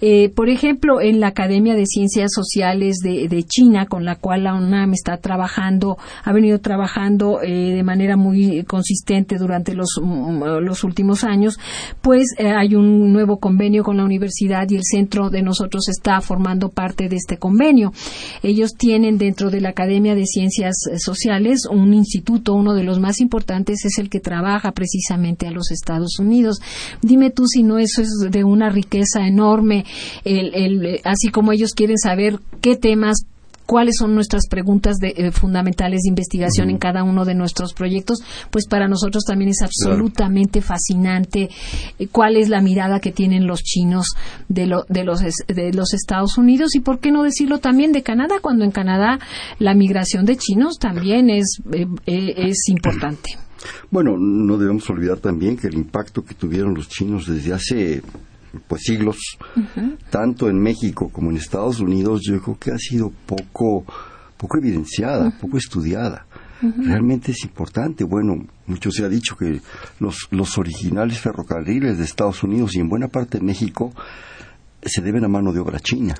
[0.01, 4.43] Eh, por ejemplo en la Academia de Ciencias Sociales de, de China con la cual
[4.43, 10.43] la UNAM está trabajando ha venido trabajando eh, de manera muy consistente durante los mm,
[10.61, 11.57] los últimos años
[12.01, 16.19] pues eh, hay un nuevo convenio con la universidad y el centro de nosotros está
[16.21, 17.93] formando parte de este convenio
[18.43, 22.99] ellos tienen dentro de la Academia de Ciencias eh, Sociales un instituto, uno de los
[22.99, 26.59] más importantes es el que trabaja precisamente a los Estados Unidos.
[27.01, 29.85] Dime tú si no eso es de una riqueza enorme,
[30.23, 33.25] el, el, eh, así como ellos quieren saber qué temas
[33.67, 38.23] cuáles son nuestras preguntas de, eh, fundamentales de investigación en cada uno de nuestros proyectos,
[38.49, 41.49] pues para nosotros también es absolutamente fascinante
[41.99, 44.07] eh, cuál es la mirada que tienen los chinos
[44.47, 48.01] de, lo, de, los, de los Estados Unidos y por qué no decirlo también de
[48.01, 49.19] Canadá, cuando en Canadá
[49.59, 51.61] la migración de chinos también es,
[52.05, 53.37] es importante.
[53.91, 58.01] Bueno, no debemos olvidar también que el impacto que tuvieron los chinos desde hace
[58.67, 59.17] pues siglos,
[60.09, 63.85] tanto en México como en Estados Unidos, yo creo que ha sido poco,
[64.37, 66.25] poco evidenciada, poco estudiada.
[66.59, 68.03] Realmente es importante.
[68.03, 69.61] Bueno, mucho se ha dicho que
[69.99, 73.93] los, los originales ferrocarriles de Estados Unidos y en buena parte de México
[74.81, 76.15] se deben a mano de obra china.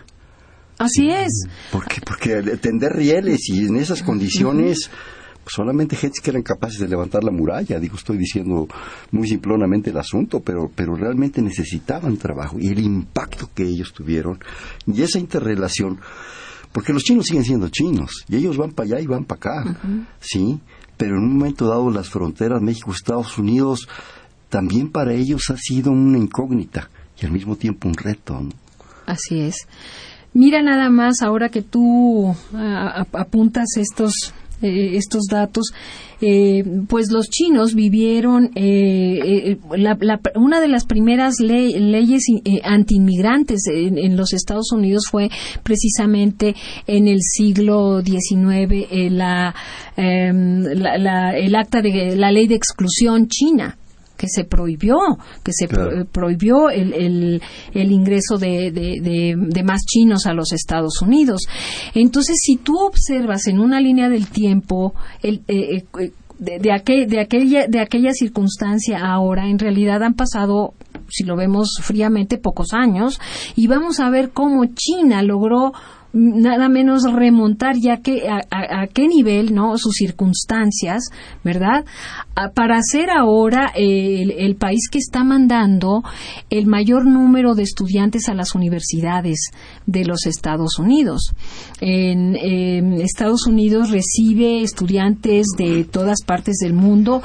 [0.78, 1.48] Así es.
[1.72, 4.92] Porque, porque tender rieles y en esas condiciones
[5.50, 8.68] solamente gente que eran capaces de levantar la muralla, digo, estoy diciendo
[9.12, 14.40] muy simplonamente el asunto, pero, pero realmente necesitaban trabajo y el impacto que ellos tuvieron
[14.86, 16.00] y esa interrelación,
[16.72, 19.80] porque los chinos siguen siendo chinos y ellos van para allá y van para acá,
[20.20, 20.60] ¿sí?
[20.98, 23.88] Pero en un momento dado las fronteras México-Estados Unidos
[24.50, 26.90] también para ellos ha sido una incógnita
[27.22, 28.42] y al mismo tiempo un reto.
[29.06, 29.68] Así es.
[30.34, 32.36] Mira nada más ahora que tú
[33.14, 35.72] apuntas estos eh, estos datos,
[36.20, 39.58] eh, pues los chinos vivieron eh,
[40.36, 42.24] una de las primeras leyes
[42.64, 45.30] antiinmigrantes en, en, los Estados Unidos fue
[45.62, 46.56] precisamente
[46.88, 49.54] en el siglo XIX la,
[49.96, 53.78] em, el acta de la ley de exclusión china
[54.18, 54.98] que se prohibió,
[55.44, 55.68] que se
[56.12, 57.42] prohibió el, el,
[57.74, 61.42] el ingreso de, de, más chinos a los Estados Unidos.
[61.94, 67.68] Entonces, si tú observas en una línea del tiempo el, eh, eh, de, de, aquella,
[67.68, 70.74] de aquella circunstancia ahora, en realidad han pasado
[71.10, 73.20] si lo vemos fríamente, pocos años,
[73.56, 75.72] y vamos a ver cómo China logró
[76.14, 81.10] nada menos remontar ya que a, qué nivel no sus circunstancias
[81.44, 81.86] verdad
[82.54, 86.04] para ser ahora el, país que está mandando
[86.50, 89.52] el mayor número de estudiantes a las universidades
[89.86, 91.34] de los Estados Unidos.
[91.82, 92.36] En,
[92.98, 97.22] Estados Unidos recibe estudiantes de todas partes del mundo.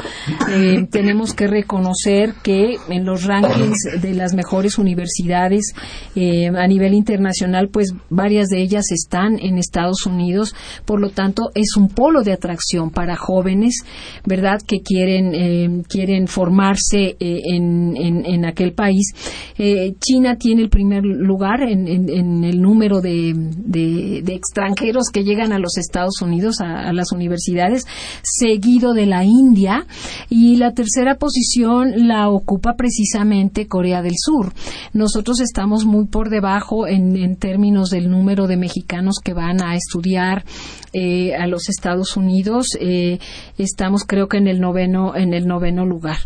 [0.50, 5.72] Eh, tenemos que reconocer que en los rankings de las mejores universidades
[6.14, 10.54] eh, a nivel internacional pues varias de ellas están en Estados Unidos,
[10.84, 13.82] por lo tanto es un polo de atracción para jóvenes,
[14.24, 14.60] ¿verdad?
[14.66, 19.12] Que quieren, eh, quieren formarse eh, en, en, aquel país.
[19.58, 25.58] Eh, China tiene el primer lugar en, el número de, de, extranjeros que llegan a
[25.58, 27.84] los Estados Unidos, a, las universidades,
[28.22, 29.86] seguido de la India,
[30.28, 34.52] y la tercera posición la ocupa precisamente Corea del Sur.
[34.92, 39.74] Nosotros estamos muy por debajo en, en términos del número de mexicanos que van a
[39.74, 40.44] estudiar
[40.92, 42.68] eh, a los Estados Unidos.
[42.80, 43.18] Eh,
[43.58, 46.18] estamos, creo que en el noveno, en el noveno lugar.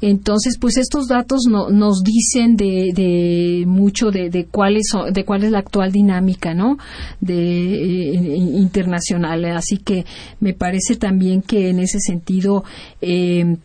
[0.00, 5.92] Entonces, pues estos datos nos dicen de, mucho de, cuáles de cuál es la actual
[5.92, 6.78] dinámica, ¿no?
[7.20, 9.44] De eh, internacional.
[9.46, 10.06] Así que
[10.38, 12.64] me parece también que en ese sentido
[13.02, 13.56] eh,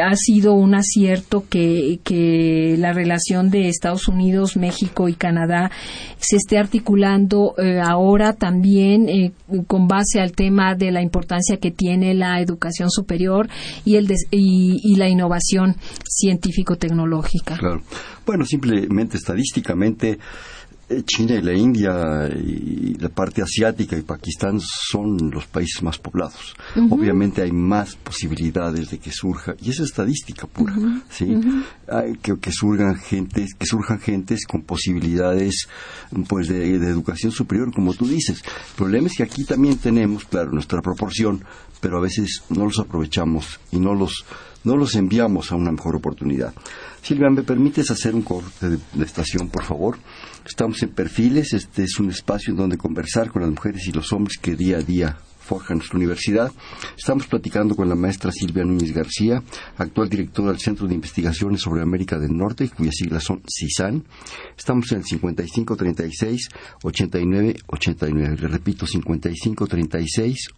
[0.00, 5.70] ha sido un acierto que, que, la relación de Estados Unidos, México y Canadá
[6.18, 9.32] se esté articulando eh, ahora también eh,
[9.66, 13.48] con base al tema de la importancia que tiene la educación superior
[13.84, 17.56] y, el y, la innovación científico-tecnológica.
[17.56, 17.82] Claro.
[18.26, 20.18] Bueno, simplemente estadísticamente eh,
[21.04, 26.54] China y la India y la parte asiática y Pakistán son los países más poblados.
[26.90, 30.74] Obviamente hay más posibilidades de que surja, y es estadística pura,
[31.10, 31.38] ¿sí?
[32.22, 35.68] que, surjan gentes, que surjan gentes con posibilidades
[36.26, 38.42] pues de, educación superior, como tú dices.
[38.70, 41.44] El problema es que aquí también tenemos, claro, nuestra proporción,
[41.80, 44.24] pero a veces no los aprovechamos y no los,
[44.64, 46.54] no los enviamos a una mejor oportunidad.
[47.02, 49.98] Silvia, ¿me permites hacer un corte de estación, por favor?
[50.48, 54.12] Estamos en Perfiles, este es un espacio en donde conversar con las mujeres y los
[54.14, 56.50] hombres que día a día forjan nuestra universidad.
[56.96, 59.42] Estamos platicando con la maestra Silvia Núñez García,
[59.76, 64.04] actual directora del Centro de Investigaciones sobre América del Norte, cuyas siglas son CISAN.
[64.56, 66.48] Estamos en el 5536
[66.82, 68.36] 8989.
[68.40, 70.48] Le repito, 5536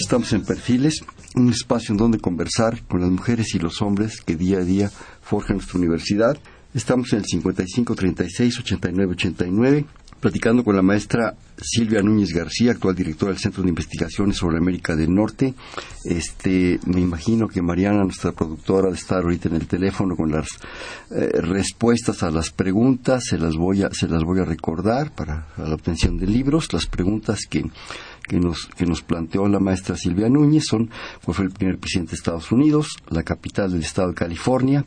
[0.00, 1.04] Estamos en Perfiles,
[1.34, 4.90] un espacio en donde conversar con las mujeres y los hombres que día a día
[5.22, 6.36] forjan nuestra universidad.
[6.74, 9.86] Estamos en el 55 36 89 89
[10.20, 14.96] platicando con la maestra Silvia Núñez García, actual directora del Centro de Investigaciones sobre América
[14.96, 15.54] del Norte.
[16.04, 20.48] Este, me imagino que Mariana, nuestra productora, de estar ahorita en el teléfono con las
[21.10, 23.24] eh, respuestas a las preguntas.
[23.24, 26.72] Se las voy a, se las voy a recordar para la obtención de libros.
[26.72, 27.64] Las preguntas que,
[28.26, 30.90] que nos, que nos planteó la maestra Silvia Núñez son
[31.24, 34.84] cuál fue el primer presidente de Estados Unidos, la capital del estado de California,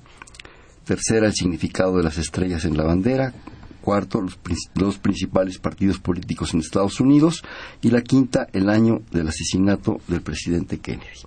[0.85, 3.33] tercera, el significado de las estrellas en la bandera,
[3.81, 4.39] cuarto, los,
[4.75, 7.43] los, principales partidos políticos en Estados Unidos
[7.81, 11.21] y la quinta, el año del asesinato del presidente Kennedy.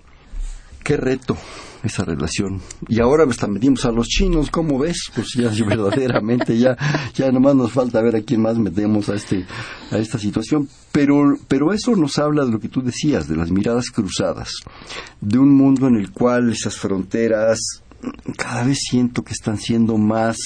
[0.83, 1.37] Qué reto
[1.83, 2.61] esa relación.
[2.87, 5.11] Y ahora hasta metimos a los chinos, ¿cómo ves?
[5.13, 6.77] Pues ya verdaderamente ya,
[7.13, 9.45] ya nomás nos falta ver a quién más metemos a este,
[9.91, 10.67] a esta situación.
[10.91, 14.49] Pero, pero eso nos habla de lo que tú decías, de las miradas cruzadas,
[15.19, 17.59] de un mundo en el cual esas fronteras
[18.37, 20.37] cada vez siento que están siendo más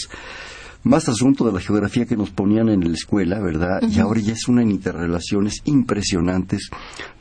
[0.84, 3.82] más asunto de la geografía que nos ponían en la escuela, ¿verdad?
[3.82, 6.70] Y ahora ya es una interrelaciones impresionantes,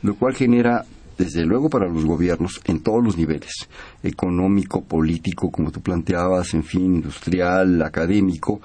[0.01, 0.85] lo cual genera
[1.17, 3.67] desde luego para los gobiernos en todos los niveles,
[4.03, 8.61] económico, político, como tú planteabas, en fin, industrial, académico,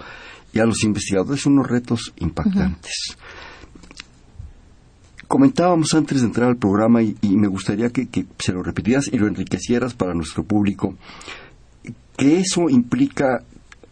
[0.52, 3.16] y a los investigadores unos retos impactantes.
[5.26, 9.08] Comentábamos antes de entrar al programa y, y me gustaría que, que, se lo repitieras
[9.10, 10.94] y lo enriquecieras para nuestro público,
[12.18, 13.42] que eso implica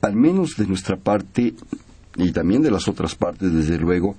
[0.03, 1.55] al menos de nuestra parte
[2.17, 4.17] y también de las otras partes, desde luego,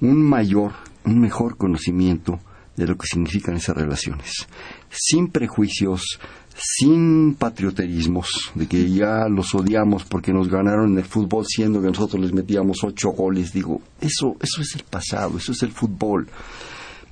[0.00, 0.72] un mayor,
[1.04, 2.40] un mejor conocimiento
[2.76, 4.46] de lo que significan esas relaciones,
[4.90, 6.18] sin prejuicios,
[6.56, 11.88] sin patrioterismos, de que ya los odiamos porque nos ganaron en el fútbol siendo que
[11.88, 16.28] nosotros les metíamos ocho goles, digo, eso, eso es el pasado, eso es el fútbol.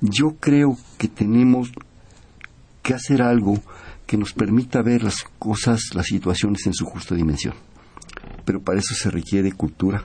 [0.01, 1.71] Yo creo que tenemos
[2.83, 3.61] que hacer algo
[4.07, 7.55] que nos permita ver las cosas, las situaciones en su justa dimensión.
[8.45, 10.05] Pero para eso se requiere cultura,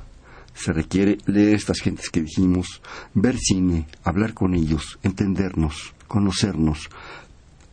[0.57, 2.81] se requiere leer estas gentes que dijimos,
[3.13, 6.89] ver cine, hablar con ellos, entendernos, conocernos,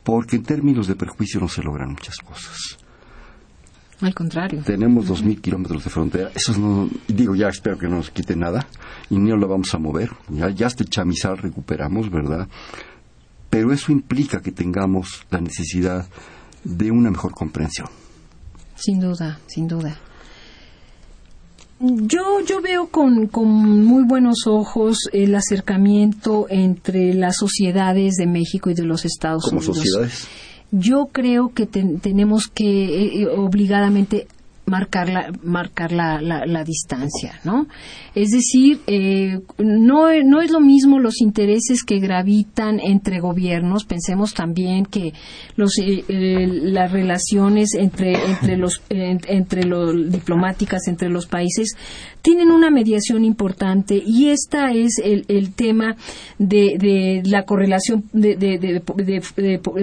[0.03, 2.79] porque en términos de perjuicio no se logran muchas cosas.
[4.01, 4.63] Al contrario.
[4.65, 6.31] Tenemos dos mil kilómetros de frontera.
[6.35, 8.67] Eso no, digo, ya espero que no nos quite nada
[9.09, 10.11] y ni lo vamos a mover.
[10.29, 12.49] Ya, ya el chamizal recuperamos, ¿verdad?
[13.49, 16.07] Pero eso implica que tengamos la necesidad
[16.65, 17.89] de una mejor comprensión.
[18.75, 19.97] Sin duda, sin duda.
[21.87, 28.71] Yo, yo veo con, con, muy buenos ojos el acercamiento entre las sociedades de México
[28.71, 29.77] y de los Estados ¿Como Unidos.
[29.77, 30.27] sociedades?
[30.71, 34.27] Yo creo que ten, tenemos que eh, obligadamente
[34.67, 37.67] marcar la, marcar la, la, la distancia, ¿no?
[38.15, 43.85] Es decir, eh, no, no es lo mismo los intereses que gravitan entre gobiernos.
[43.85, 45.13] Pensemos también que
[45.57, 51.77] los, eh, eh, las relaciones entre, entre los, entre los diplomáticas entre los países
[52.23, 55.97] tienen una mediación importante y esta es el, el tema
[56.39, 58.83] de, de, la correlación de, de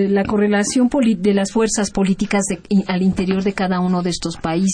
[0.09, 2.41] la correlación de las fuerzas políticas
[2.87, 4.70] al interior de cada uno de estos países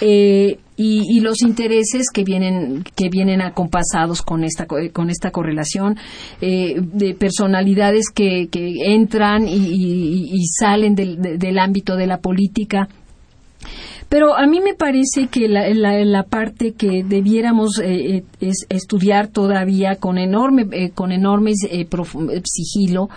[0.00, 5.96] eh, y, los intereses que vienen que vienen acompasados con esta con esta correlación
[6.40, 12.06] eh, de personalidades que, que entran y, y, y salen del, de, del ámbito de
[12.06, 12.88] la política
[14.08, 19.96] pero a mí me parece que la, la, parte que debiéramos eh, es estudiar todavía
[19.96, 21.86] con enorme eh, con enorme eh,
[22.44, 23.08] sigilo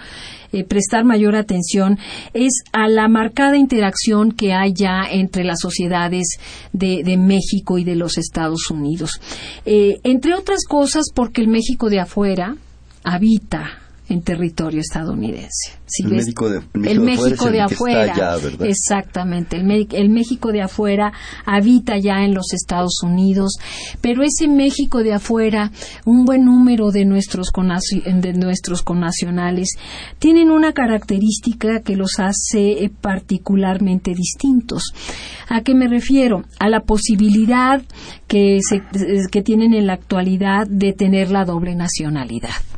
[0.53, 1.97] eh, prestar mayor atención
[2.33, 6.27] es a la marcada interacción que hay ya entre las sociedades
[6.73, 9.21] de, de México y de los Estados Unidos.
[9.65, 12.57] Eh, entre otras cosas porque el México de afuera
[13.03, 13.80] habita
[14.11, 15.79] en territorio estadounidense.
[15.85, 20.61] ¿Sí el, México de, el, el México de, afuera, allá, exactamente, el, el, México de
[20.61, 21.11] afuera
[21.45, 23.57] habita ya en los Estados Unidos,
[24.01, 25.71] pero ese México de afuera,
[26.05, 29.69] un buen número de nuestros, de nuestros connacionales
[30.19, 34.93] tienen una característica que los hace eh, particularmente distintos.
[35.49, 36.43] ¿A qué me refiero?
[36.59, 37.81] A la posibilidad
[38.27, 38.81] que, se,
[39.29, 42.70] que tienen en la actualidad de tener la doble nacionalidad.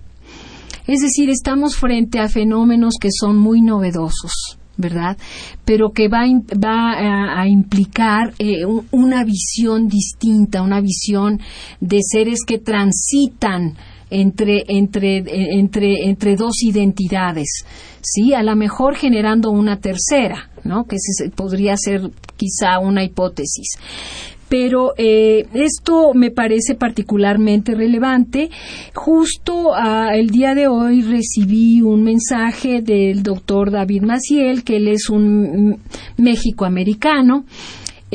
[0.87, 4.57] Es decir, estamos frente a fenómenos que son muy novedosos.
[4.75, 5.17] ¿verdad?
[5.65, 6.23] Pero que va,
[6.57, 11.39] va a, implicar eh, un, una visión distinta, una visión
[11.79, 13.77] de seres que transitan
[14.09, 15.23] entre, entre,
[15.57, 17.65] entre, entre dos identidades,
[18.01, 18.33] ¿sí?
[18.33, 20.85] A lo mejor generando una tercera, ¿no?
[20.85, 23.77] Que se, podría ser quizá una hipótesis
[24.53, 28.51] pero eh, esto me parece particularmente relevante.
[28.93, 34.89] Justo ah, el día de hoy recibí un mensaje del doctor David Maciel, que él
[34.89, 35.79] es un
[36.17, 37.45] México-americano,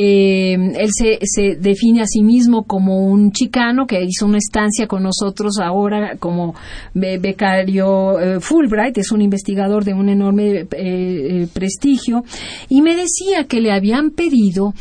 [0.01, 4.87] eh, él se, se, define a sí mismo como un chicano que hizo una estancia
[4.87, 6.55] con nosotros ahora como
[6.95, 12.23] becario eh, Fulbright, es un investigador de un enorme eh, prestigio,
[12.69, 14.73] y me decía que le habían pedido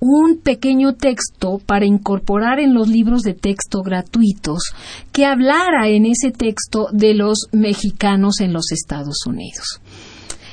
[0.00, 4.72] un pequeño texto para incorporar en los libros de texto gratuitos
[5.12, 9.80] que hablara en ese texto de los mexicanos en los Estados Unidos.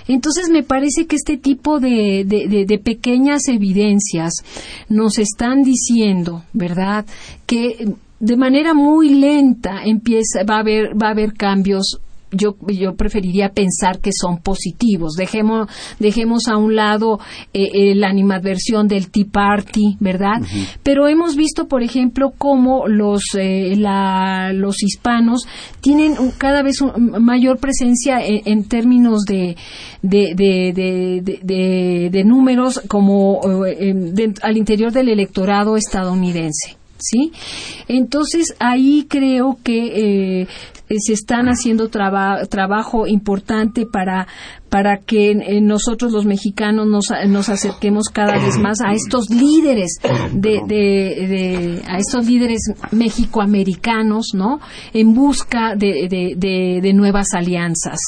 [0.07, 4.33] Entonces me parece que este tipo de, de, pequeñas evidencias
[4.89, 7.05] nos están diciendo, ¿verdad?,
[7.45, 11.99] que de manera muy lenta empieza, va a haber, va a haber cambios
[12.33, 15.13] yo, yo preferiría pensar que son positivos.
[15.13, 15.67] Dejemos,
[15.99, 17.19] dejemos a un lado
[17.53, 20.41] eh, eh, la animadversión del Tea Party, ¿verdad?
[20.83, 25.47] Pero hemos visto, por ejemplo, cómo los, eh, la, los hispanos
[25.81, 29.55] tienen cada vez mayor presencia en, términos de,
[30.01, 33.41] de, de, de, números como
[34.41, 36.82] al interior del electorado estadounidense.
[37.03, 37.31] ¿Sí?
[37.87, 40.47] Entonces ahí creo que eh,
[40.99, 44.27] se están haciendo trabajo importante para
[44.69, 49.99] para que eh, nosotros los mexicanos nos, nos, acerquemos cada vez más a estos líderes
[50.31, 52.59] de, de, a estos líderes
[52.91, 54.59] mexicoamericanos, ¿no?
[54.91, 56.07] En busca de,
[56.81, 57.99] de nuevas alianzas.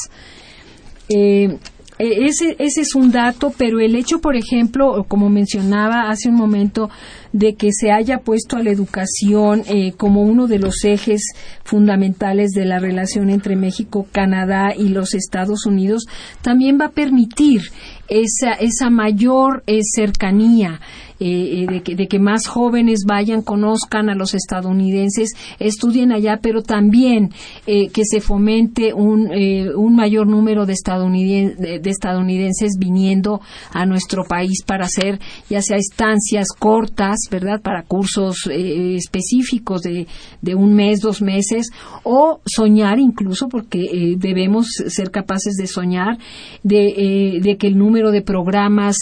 [1.08, 1.60] Eh,
[1.98, 6.90] ese, ese es un dato, pero el hecho, por ejemplo, como mencionaba hace un momento,
[7.32, 11.22] de que se haya puesto a la educación eh, como uno de los ejes
[11.66, 16.06] fundamentales de la relación entre México, Canadá y los Estados Unidos,
[16.42, 17.62] también va a permitir
[18.08, 20.80] esa, esa mayor eh, cercanía
[21.18, 26.40] eh, eh, de, que, de, que, más jóvenes vayan, conozcan a los estadounidenses, estudien allá,
[26.42, 27.32] pero también
[27.68, 29.32] eh, que se fomente un,
[29.76, 33.40] un mayor número de, de, estadounidenses viniendo
[33.72, 37.62] a nuestro país para hacer ya sea estancias cortas, ¿verdad?
[37.62, 40.08] Para cursos específicos de,
[40.42, 41.70] de, un mes, dos meses,
[42.04, 46.18] o soñar incluso, porque debemos ser capaces de soñar,
[46.64, 48.98] de, de que el número de programas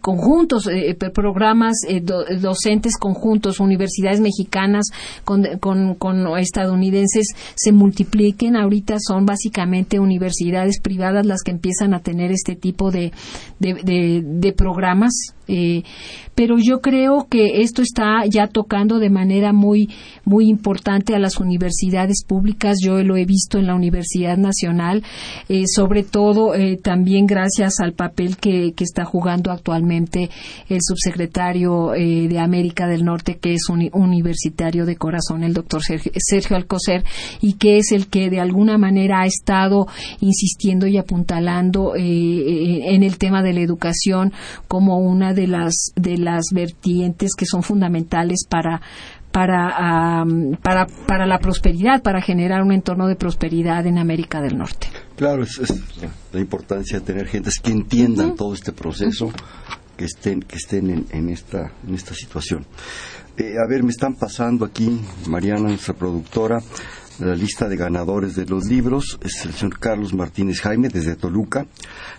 [0.00, 4.86] conjuntos, eh, programas eh, docentes conjuntos, universidades mexicanas
[5.24, 8.56] con, con, estadounidenses se multipliquen.
[8.56, 13.12] Ahorita son básicamente universidades privadas las que empiezan a tener este tipo de,
[13.58, 15.12] de, de programas
[15.50, 15.82] eh,
[16.36, 19.90] pero yo creo que esto está ya tocando de manera muy
[20.24, 22.78] muy importante a las universidades públicas.
[22.82, 25.02] Yo lo he visto en la Universidad Nacional,
[25.48, 30.30] eh, sobre todo eh, también gracias al papel que, que, está jugando actualmente
[30.68, 36.12] el subsecretario de América del Norte, que es un universitario de corazón, el doctor Sergio,
[36.16, 37.04] Sergio Alcocer,
[37.40, 39.86] y que es el que de alguna manera ha estado
[40.20, 44.32] insistiendo y apuntalando en el tema de la educación
[44.68, 48.80] como una de de las de las vertientes que son fundamentales para
[49.32, 50.24] para,
[50.60, 54.88] para, para la prosperidad, para generar un entorno de prosperidad en América del Norte.
[55.16, 55.60] Claro, es,
[56.32, 59.30] la, importancia de tener gentes que entiendan todo este proceso,
[59.96, 62.66] que estén, que estén en, esta, en esta situación.
[63.36, 66.58] Eh, a ver, me están pasando aquí, Mariana, nuestra productora,
[67.20, 69.18] la lista de ganadores de los libros.
[69.22, 71.66] Es el señor Carlos Martínez Jaime, desde Toluca,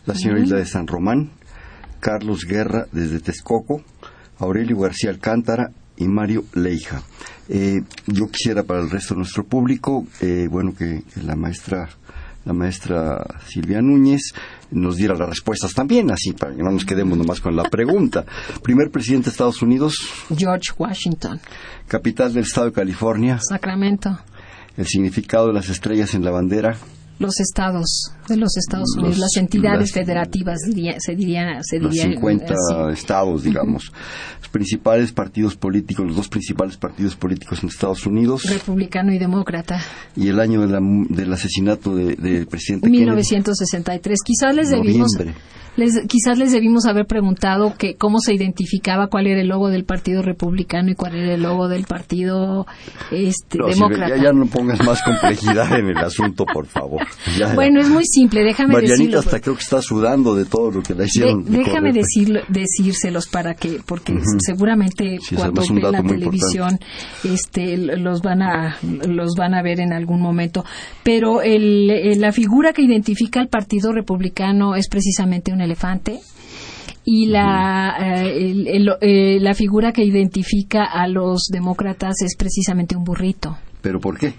[0.05, 1.31] la señora Isla de San Román,
[2.01, 3.81] Carlos Guerra desde Texcoco,
[4.39, 7.03] Aurelio García Alcántara y Mario Leija.
[7.47, 11.87] Eh, yo quisiera para el resto de nuestro público, eh, bueno, que, la maestra
[12.43, 14.33] la maestra Silvia Núñez
[14.71, 18.25] nos diera las respuestas también, así para que no nos quedemos nomás con la pregunta.
[18.63, 19.95] Primer presidente de Estados Unidos.
[20.35, 21.39] George Washington.
[21.87, 23.39] Capital del Estado de California.
[23.47, 24.17] Sacramento.
[24.75, 26.77] El significado de las estrellas en la bandera
[27.21, 32.53] los estados de los Estados Unidos, las entidades federativas se diría, se diría los 50
[32.91, 33.91] estados, digamos.
[34.39, 38.43] Los principales partidos políticos, los dos principales partidos políticos en Estados Unidos.
[38.43, 39.81] Republicano y demócrata.
[40.15, 44.19] Y el año del asesinato del de presidente 1963.
[44.23, 45.11] Quizás les debimos
[46.07, 50.21] quizás les debimos haber preguntado que cómo se identificaba cuál era el logo del Partido
[50.21, 52.65] Republicano y cuál era el logo del Partido
[53.09, 54.17] este, Demócrata.
[54.17, 57.01] ya, no pongas más complejidad en el asunto, por favor.
[57.55, 60.93] bueno, es muy simple, déjame Marianita hasta creo que está sudando de todo lo que
[60.95, 61.43] la hicieron.
[61.45, 61.91] déjame
[62.49, 66.79] decírselos para que, porque seguramente cuando vean la televisión
[67.23, 70.63] este, los, van a, los van a ver en algún momento.
[71.03, 76.19] Pero el, la figura que identifica al Partido Republicano es precisamente un elefante
[77.03, 82.95] y la, eh, el- el- eh, la figura que identifica a los demócratas es precisamente
[82.95, 83.57] un burrito.
[83.81, 84.33] ¿Pero por qué?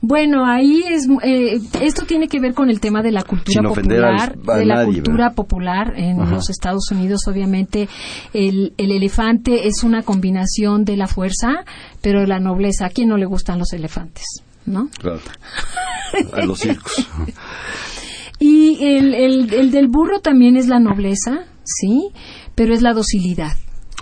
[0.00, 4.36] Bueno, ahí es eh, esto tiene que ver con el tema de la cultura popular,
[4.48, 5.34] a de la nadie, cultura ¿verdad?
[5.34, 6.30] popular en Ajá.
[6.34, 7.20] los Estados Unidos.
[7.26, 7.88] Obviamente,
[8.32, 11.64] el, el elefante es una combinación de la fuerza,
[12.02, 12.86] pero de la nobleza.
[12.86, 14.24] ¿A quién no le gustan los elefantes?
[14.66, 14.88] ¿No?
[14.98, 15.20] Claro.
[16.32, 17.06] A los circos.
[18.40, 22.10] Y el, el, el del burro también es la nobleza, sí,
[22.54, 23.52] pero es la docilidad.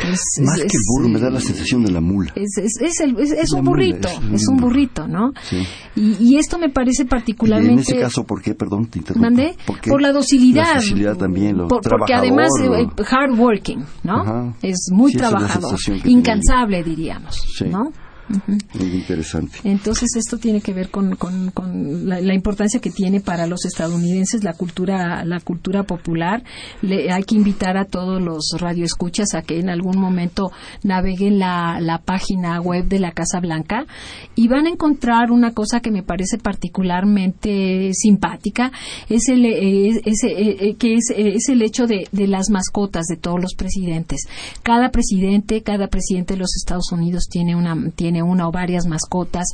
[0.00, 2.32] Es, Más es- que el burro, me da la sensación de la mula.
[2.34, 3.14] es, el-
[3.54, 5.32] un burrito, es es, un burrito, ¿no?
[5.42, 5.62] Sí.
[5.96, 7.72] Y, y esto me parece Y particularmente...
[7.74, 8.54] en ese caso, ¿por qué?
[8.54, 9.24] Perdón, te interrumpo.
[9.26, 9.54] ¿Mandé?
[9.88, 10.64] ¿Por la docilidad.
[10.64, 14.20] La docilidad también, lo Por- porque además eh, hard working, ¿no?
[14.22, 14.54] Ajá.
[14.62, 17.66] Es muy Sí, trabajador, incansable diríamos, Sí.
[17.66, 17.92] ¿no?
[18.28, 19.58] Muy interesante.
[19.64, 23.64] Entonces esto tiene que ver con, con- con la, la importancia que tiene para los
[23.66, 26.42] estadounidenses la cultura la cultura popular.
[26.80, 30.50] Le- hay que invitar a todos los radioescuchas a que en algún momento
[30.82, 33.86] naveguen la, la página web de la Casa Blanca
[34.34, 38.72] y van a encontrar una cosa que me parece particularmente simpática
[39.08, 42.50] es el eh, es- eh, eh, que es, eh, es el hecho de, de las
[42.50, 44.22] mascotas de todos los presidentes.
[44.62, 49.46] Cada presidente, cada presidente de los Estados Unidos tiene una tiene una o varias mascotas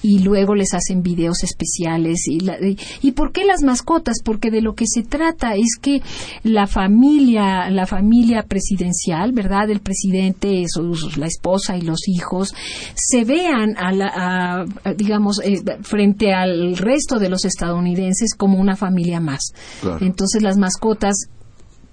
[0.00, 4.18] y luego les hacen videos especiales y, la- y, ¿y por qué las mascotas?
[4.24, 6.00] Porque de lo que se trata es que
[6.44, 9.68] la familia la familia presidencial, ¿verdad?
[9.70, 12.54] El presidente, sus- la esposa y los hijos
[12.94, 18.58] se vean a la, a- a, digamos eh, frente al resto de los estadounidenses como
[18.60, 19.40] una familia más.
[19.80, 20.04] Claro.
[20.04, 21.26] Entonces las mascotas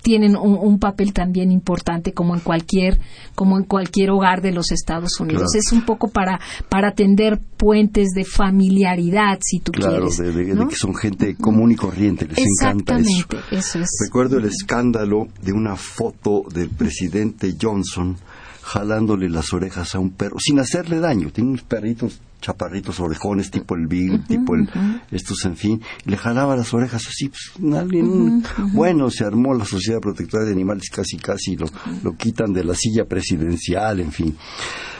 [0.03, 2.99] tienen un, un papel también importante como en cualquier
[3.33, 5.59] como en cualquier hogar de los Estados Unidos Claro.
[5.65, 6.39] es un poco para
[6.69, 11.71] para tender puentes de familiaridad si tú Claro, quieres de, de- que son gente común
[11.71, 13.27] y corriente, les encanta eso.
[13.51, 18.17] eso es Recuerdo el escándalo de una foto del presidente Johnson
[18.63, 21.29] jalándole las orejas a un perro, sin hacerle daño.
[21.31, 24.69] Tiene unos perritos chaparritos, orejones, tipo el Big, tipo el,
[25.11, 25.81] estos, en fin.
[26.05, 28.43] y le jalaba las orejas así, pues, alguien,
[28.73, 31.67] bueno, se armó la Sociedad Protectora de Animales casi, casi lo,
[32.03, 34.35] lo quitan de la silla presidencial, en fin.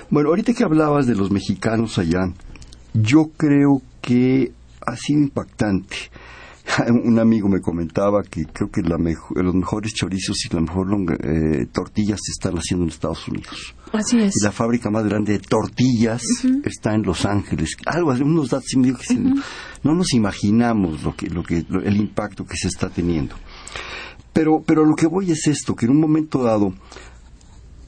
[0.10, 2.22] Bueno, ahorita que hablabas de los mexicanos allá,
[2.94, 4.54] yo creo que
[4.86, 5.98] ha sido impactante.
[7.04, 10.88] Un amigo me comentaba que creo que la mejo- los mejores chorizos y la mejor
[11.24, 13.76] eh, tortillas se están haciendo en Estados Unidos.
[13.92, 16.22] así es Y la fábrica más grande de tortillas
[16.64, 17.76] está en Los Ángeles.
[17.86, 21.66] Algo unos datos y me dijo que se- no nos imaginamos lo que, lo que,
[21.68, 23.36] lo- el impacto que se está teniendo.
[24.32, 26.74] Pero, pero lo que voy es esto, que en un momento dado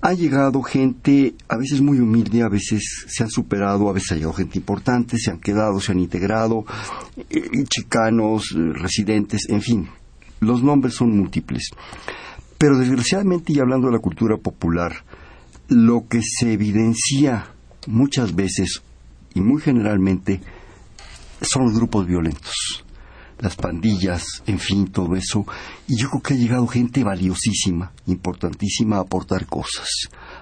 [0.01, 4.15] ha llegado gente, a veces muy humilde, a veces se han superado, a veces ha
[4.15, 6.65] llegado gente importante, se han quedado, se han integrado,
[7.29, 9.89] eh, chicanos, eh, residentes, en fin,
[10.39, 11.71] los nombres son múltiples.
[12.57, 14.93] Pero desgraciadamente, y hablando de la cultura popular,
[15.67, 17.47] lo que se evidencia
[17.87, 18.81] muchas veces
[19.33, 20.41] y muy generalmente
[21.41, 22.84] son los grupos violentos,
[23.39, 25.45] las pandillas, en fin, todo eso.
[25.87, 29.89] Y yo creo que ha llegado gente valiosísima, importantísima a aportar cosas,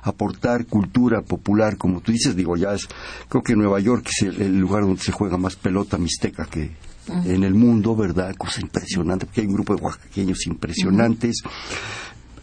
[0.02, 2.88] aportar cultura popular, como tú dices, digo, ya es,
[3.30, 6.72] creo que Nueva York es el, el lugar donde se juega más pelota mixteca que
[7.08, 8.36] en el mundo, ¿verdad?
[8.36, 11.42] Cosa impresionante, porque hay un grupo de oaxaqueños impresionantes.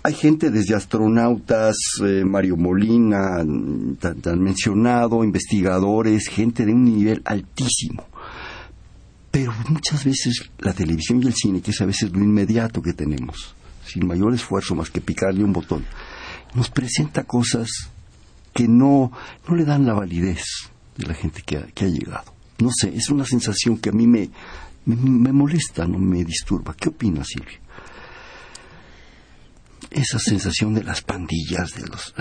[0.03, 6.85] Hay gente desde astronautas, eh, Mario Molina, mm, tan, tan mencionado, investigadores, gente de un
[6.85, 8.05] nivel altísimo.
[9.31, 12.93] Pero muchas veces la televisión y el cine, que es a veces lo inmediato que
[12.93, 13.55] tenemos,
[13.87, 15.85] sin mayor esfuerzo más que picarle un botón,
[16.55, 17.71] nos presenta cosas
[18.53, 19.13] que no,
[19.49, 20.45] no le dan la validez
[20.97, 22.35] de la gente que ha, que ha llegado.
[22.59, 24.31] No sé, es una sensación que a mí me,
[24.85, 26.75] me, me molesta, no me disturba.
[26.75, 27.59] ¿Qué opinas, Silvia?
[29.91, 32.15] Esa sensación de las pandillas, de los...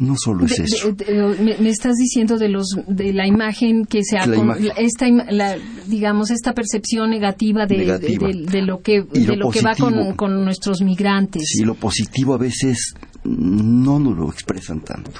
[0.00, 0.92] No solo es De- eso.
[0.92, 4.36] de- de- me, me estás diciendo de los de la imagen que se ha La
[4.36, 8.28] con- esta la- digamos esta percepción negativa de, Negativa.
[8.62, 12.34] lo que Y de lo lo que va con, con nuestros migrantes Sí, lo positivo
[12.34, 12.94] a veces
[13.26, 15.10] no nos lo expresan tanto.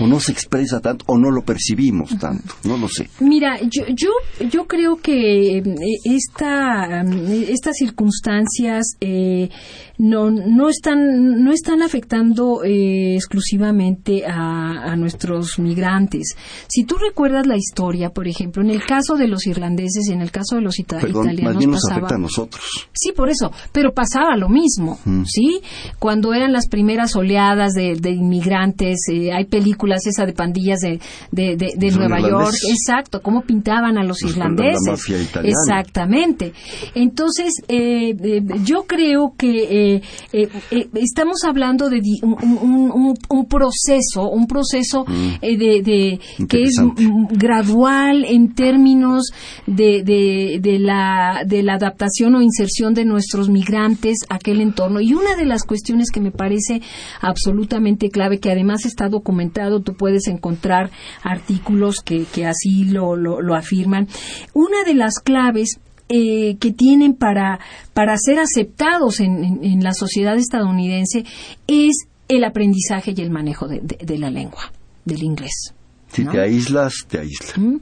[0.00, 2.54] O no se expresa tanto, o no lo percibimos tanto.
[2.64, 3.08] No lo sé.
[3.20, 4.08] Mira, yo, yo,
[4.50, 5.62] yo creo que eh,
[6.04, 9.50] esta, eh, estas circunstancias eh,
[9.98, 16.34] no, no, están, no están afectando eh, exclusivamente a, a nuestros migrantes.
[16.68, 20.20] Si tú recuerdas la historia, por ejemplo, en el caso de los irlandeses y en
[20.22, 22.62] el caso de los ita- Perdón, italianos más bien nos pasaba- afecta a nosotros.
[22.92, 25.24] Sí, por eso, pero pasaba lo mismo, Mm.
[25.24, 25.60] ¿sí?
[25.98, 31.00] Cuando eran las primeras oleadas de, de inmigrantes, eh, hay películas esa de pandillas de,
[31.30, 34.80] de, de, de Son Nueva York, exacto, cómo pintaban a los la irlandeses.
[34.86, 35.48] mafia italiana.
[35.66, 36.52] Exactamente.
[36.94, 40.02] Entonces, eh, eh, yo creo que eh,
[40.32, 45.04] eh, eh, estamos hablando de un, un- un- un proceso, un proceso
[45.40, 46.92] eh, de, de- que es Mm.
[47.02, 49.30] Mm, gradual en términos
[49.66, 55.00] de, de, de la, de la adaptación o inserción de nuestros migrantes a aquel entorno.
[55.00, 56.80] Y una de las cuestiones que me parece
[57.20, 60.90] absolutamente clave, que además está documentado, tú puedes encontrar
[61.22, 64.08] artículos que, que así lo, lo, lo afirman,
[64.54, 65.78] una de las claves
[66.08, 67.58] eh, que tienen para,
[67.94, 71.24] para ser aceptados en, en- la sociedad estadounidense
[71.66, 74.72] es el aprendizaje y el manejo de- de la lengua,
[75.04, 75.74] del inglés.
[76.12, 76.32] Si ¿no?
[76.32, 77.56] te aíslas, te aíslas.
[77.56, 77.76] ¿Mm?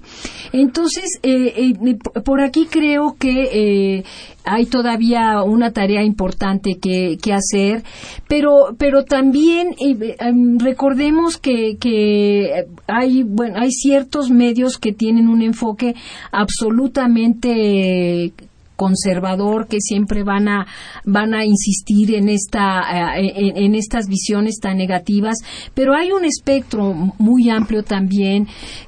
[0.53, 4.05] Entonces, eh, eh, por aquí creo que eh,
[4.45, 7.83] hay todavía una tarea importante que, que hacer,
[8.29, 15.29] pero, pero también eh, em, recordemos que, que hay, bueno, hay ciertos medios que tienen
[15.29, 15.97] un enfoque
[16.31, 18.33] absolutamente
[18.85, 20.67] conservador que siempre van a
[21.05, 22.65] van a insistir en esta
[23.21, 25.37] eh, en, estas visiones tan negativas.
[25.75, 28.47] Pero hay un espectro muy amplio también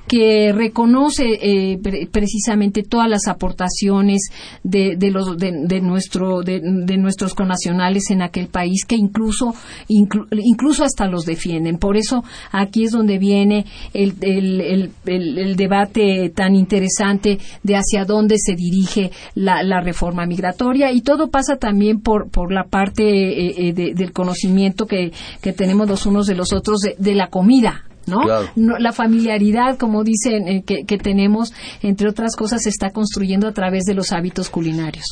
[0.08, 4.20] que reconoce eh, pre- precisamente todas las aportaciones
[4.62, 9.54] de, de los de, nuestro de, de nuestros connacionales en aquel país que incluso
[9.88, 11.76] inclu- incluso hasta los defienden.
[11.78, 17.74] Por eso aquí es donde viene el, el, el, el- el debate tan interesante de
[17.76, 22.64] hacia dónde se dirige la, la reforma migratoria y todo pasa también por, por la
[22.64, 25.12] parte eh, eh, de- del conocimiento que,
[25.42, 27.84] que tenemos los unos de los otros de, de la comida.
[28.06, 28.20] ¿no?
[28.22, 28.48] Claro.
[28.56, 31.52] No, la familiaridad, como dicen, eh, que, que tenemos,
[31.82, 35.04] entre otras cosas, se está construyendo a través de los hábitos culinarios.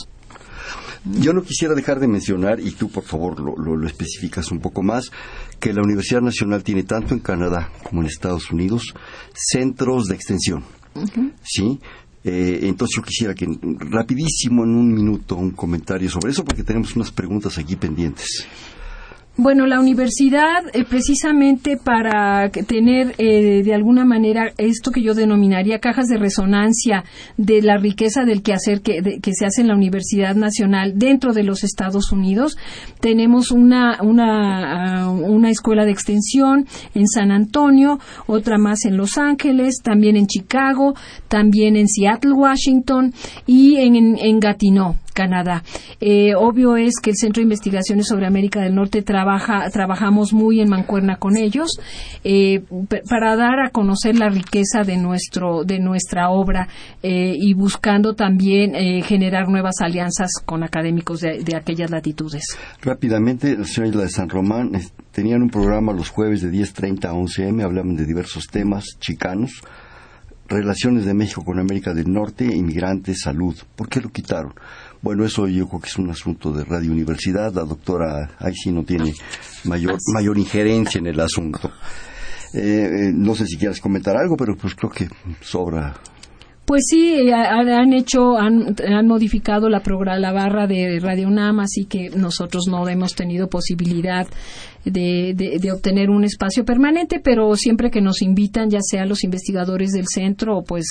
[1.05, 4.59] Yo no quisiera dejar de mencionar, y tú por favor lo, lo- lo especificas un
[4.61, 5.11] poco más,
[5.59, 8.93] que la Universidad Nacional tiene tanto en Canadá como en Estados Unidos
[9.33, 10.65] centros de extensión.
[11.43, 11.79] ¿Sí?
[12.23, 13.47] Eh, entonces yo quisiera que
[13.79, 18.47] rapidísimo, en un minuto, un comentario sobre eso, porque tenemos unas preguntas aquí pendientes.
[19.37, 25.79] Bueno, la universidad, eh, precisamente para tener eh, de alguna manera esto que yo denominaría
[25.79, 27.05] cajas de resonancia
[27.39, 31.33] de la riqueza del quehacer que, de- que se hace en la Universidad Nacional dentro
[31.33, 32.59] de los Estados Unidos,
[33.01, 39.17] tenemos una, una, ah, una escuela de extensión en San Antonio, otra más en Los
[39.17, 40.93] Ángeles, también en Chicago,
[41.29, 43.15] también en Seattle, Washington
[43.47, 44.97] y en, en, en Gatineau.
[45.13, 45.63] Canadá.
[46.01, 50.61] Eh, obvio es que el Centro de Investigaciones sobre América del Norte trabaja, trabajamos muy
[50.61, 51.69] en mancuerna con ellos
[52.25, 52.63] eh,
[53.09, 56.69] para dar a conocer la riqueza de nuestro, de nuestra obra
[57.03, 62.45] eh, y buscando también eh, generar nuevas alianzas con académicos de, de aquellas latitudes.
[62.83, 64.73] Rápidamente, la señora de San Román
[65.13, 69.63] tenían un programa los jueves de 10.30 a 11 m, hablaban de diversos temas chicanos,
[70.49, 73.57] relaciones de México con América del Norte, inmigrantes, salud.
[73.77, 74.53] ¿Por qué lo quitaron?
[75.03, 77.53] Bueno, eso yo creo que es un asunto de Radio Universidad.
[77.55, 79.13] La doctora ahí sí no tiene
[79.65, 81.71] mayor, mayor injerencia en el asunto.
[82.53, 85.09] Eh, eh, no sé si quieras comentar algo, pero pues creo que
[85.41, 85.95] sobra.
[86.67, 89.83] Pues sí, eh, han hecho, han, han modificado la,
[90.19, 94.27] la barra de Radio UNAM, así que nosotros no hemos tenido posibilidad
[94.85, 99.25] de, de- de obtener un espacio permanente, pero siempre que nos invitan, ya sea los
[99.25, 100.87] investigadores del centro o pues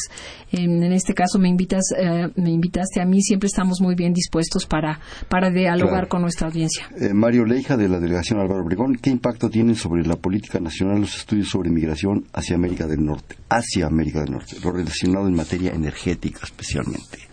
[0.52, 4.14] en, en este caso me invitas, eh, me invitaste a mí, siempre estamos muy bien
[4.14, 6.10] dispuestos para, para dialogar Claro.
[6.10, 6.88] con nuestra audiencia.
[7.00, 11.02] Eh, Mario Leija, de la Delegación Álvaro Obregón, ¿qué impacto tienen sobre la política nacional
[11.02, 13.36] los estudios sobre migración hacia América del Norte?
[13.50, 17.29] Hacia América del Norte, lo relacionado en materia energética especialmente.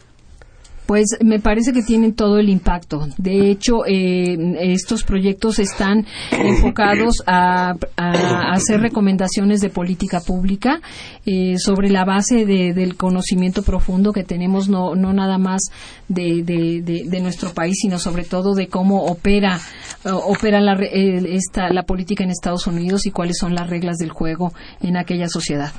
[0.87, 3.09] Pues me parece que tienen todo el impacto.
[3.19, 4.37] De hecho, eh,
[4.73, 7.75] estos proyectos están enfocados a,
[8.53, 10.81] hacer recomendaciones de política pública
[11.25, 15.61] eh, sobre la base de- del conocimiento profundo que tenemos, no, no nada más
[16.09, 19.59] de, de- nuestro país, sino sobre todo de cómo opera,
[20.05, 24.11] eh, opera la, esta, la política en Estados Unidos y cuáles son las reglas del
[24.11, 25.73] juego en aquella sociedad.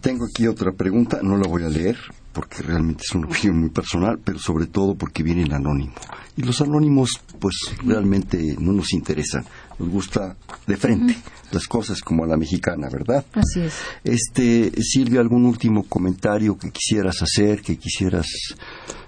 [0.00, 1.96] Tengo aquí otra pregunta, no la voy a leer
[2.32, 5.94] porque realmente es una opinión muy personal, pero sobre todo porque viene en anónimo.
[6.36, 7.54] Y los anónimos, pues
[7.84, 9.44] realmente no nos interesan.
[9.78, 11.16] Nos gusta de frente
[11.50, 13.24] las cosas como a la mexicana, ¿verdad?
[13.32, 13.74] Así es.
[14.04, 18.26] Este, Silvia, ¿algún último comentario que quisieras hacer, que quisieras,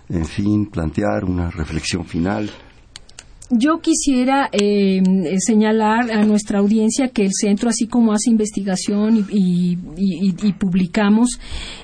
[0.08, 2.50] en fin, plantear una reflexión final?
[3.54, 5.02] Yo quisiera eh,
[5.38, 9.76] señalar a nuestra audiencia que el centro, así como hace investigación y,
[10.58, 11.38] publicamos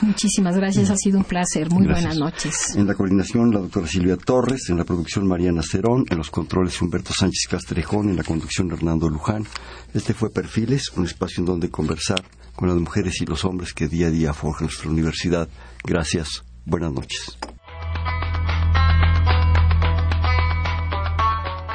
[0.00, 1.70] Muchísimas gracias, ha sido un placer.
[1.70, 2.74] Muy buenas noches.
[2.74, 6.80] En la coordinación, la doctora Silvia Torres, en la producción, Mariana Cerón, en los controles,
[6.80, 9.44] Humberto Sánchez Castrejón, en la conducción, Hernando Luján.
[9.92, 12.24] Este fue Perfiles, un espacio en donde conversar
[12.54, 15.48] con las mujeres y los hombres que día a día forjan nuestra universidad.
[15.84, 16.44] Gracias.
[16.64, 17.38] Buenas noches.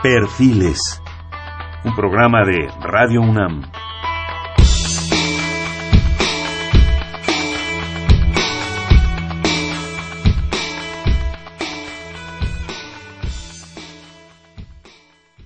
[0.01, 0.79] Perfiles,
[1.83, 3.69] un programa de Radio UNAM.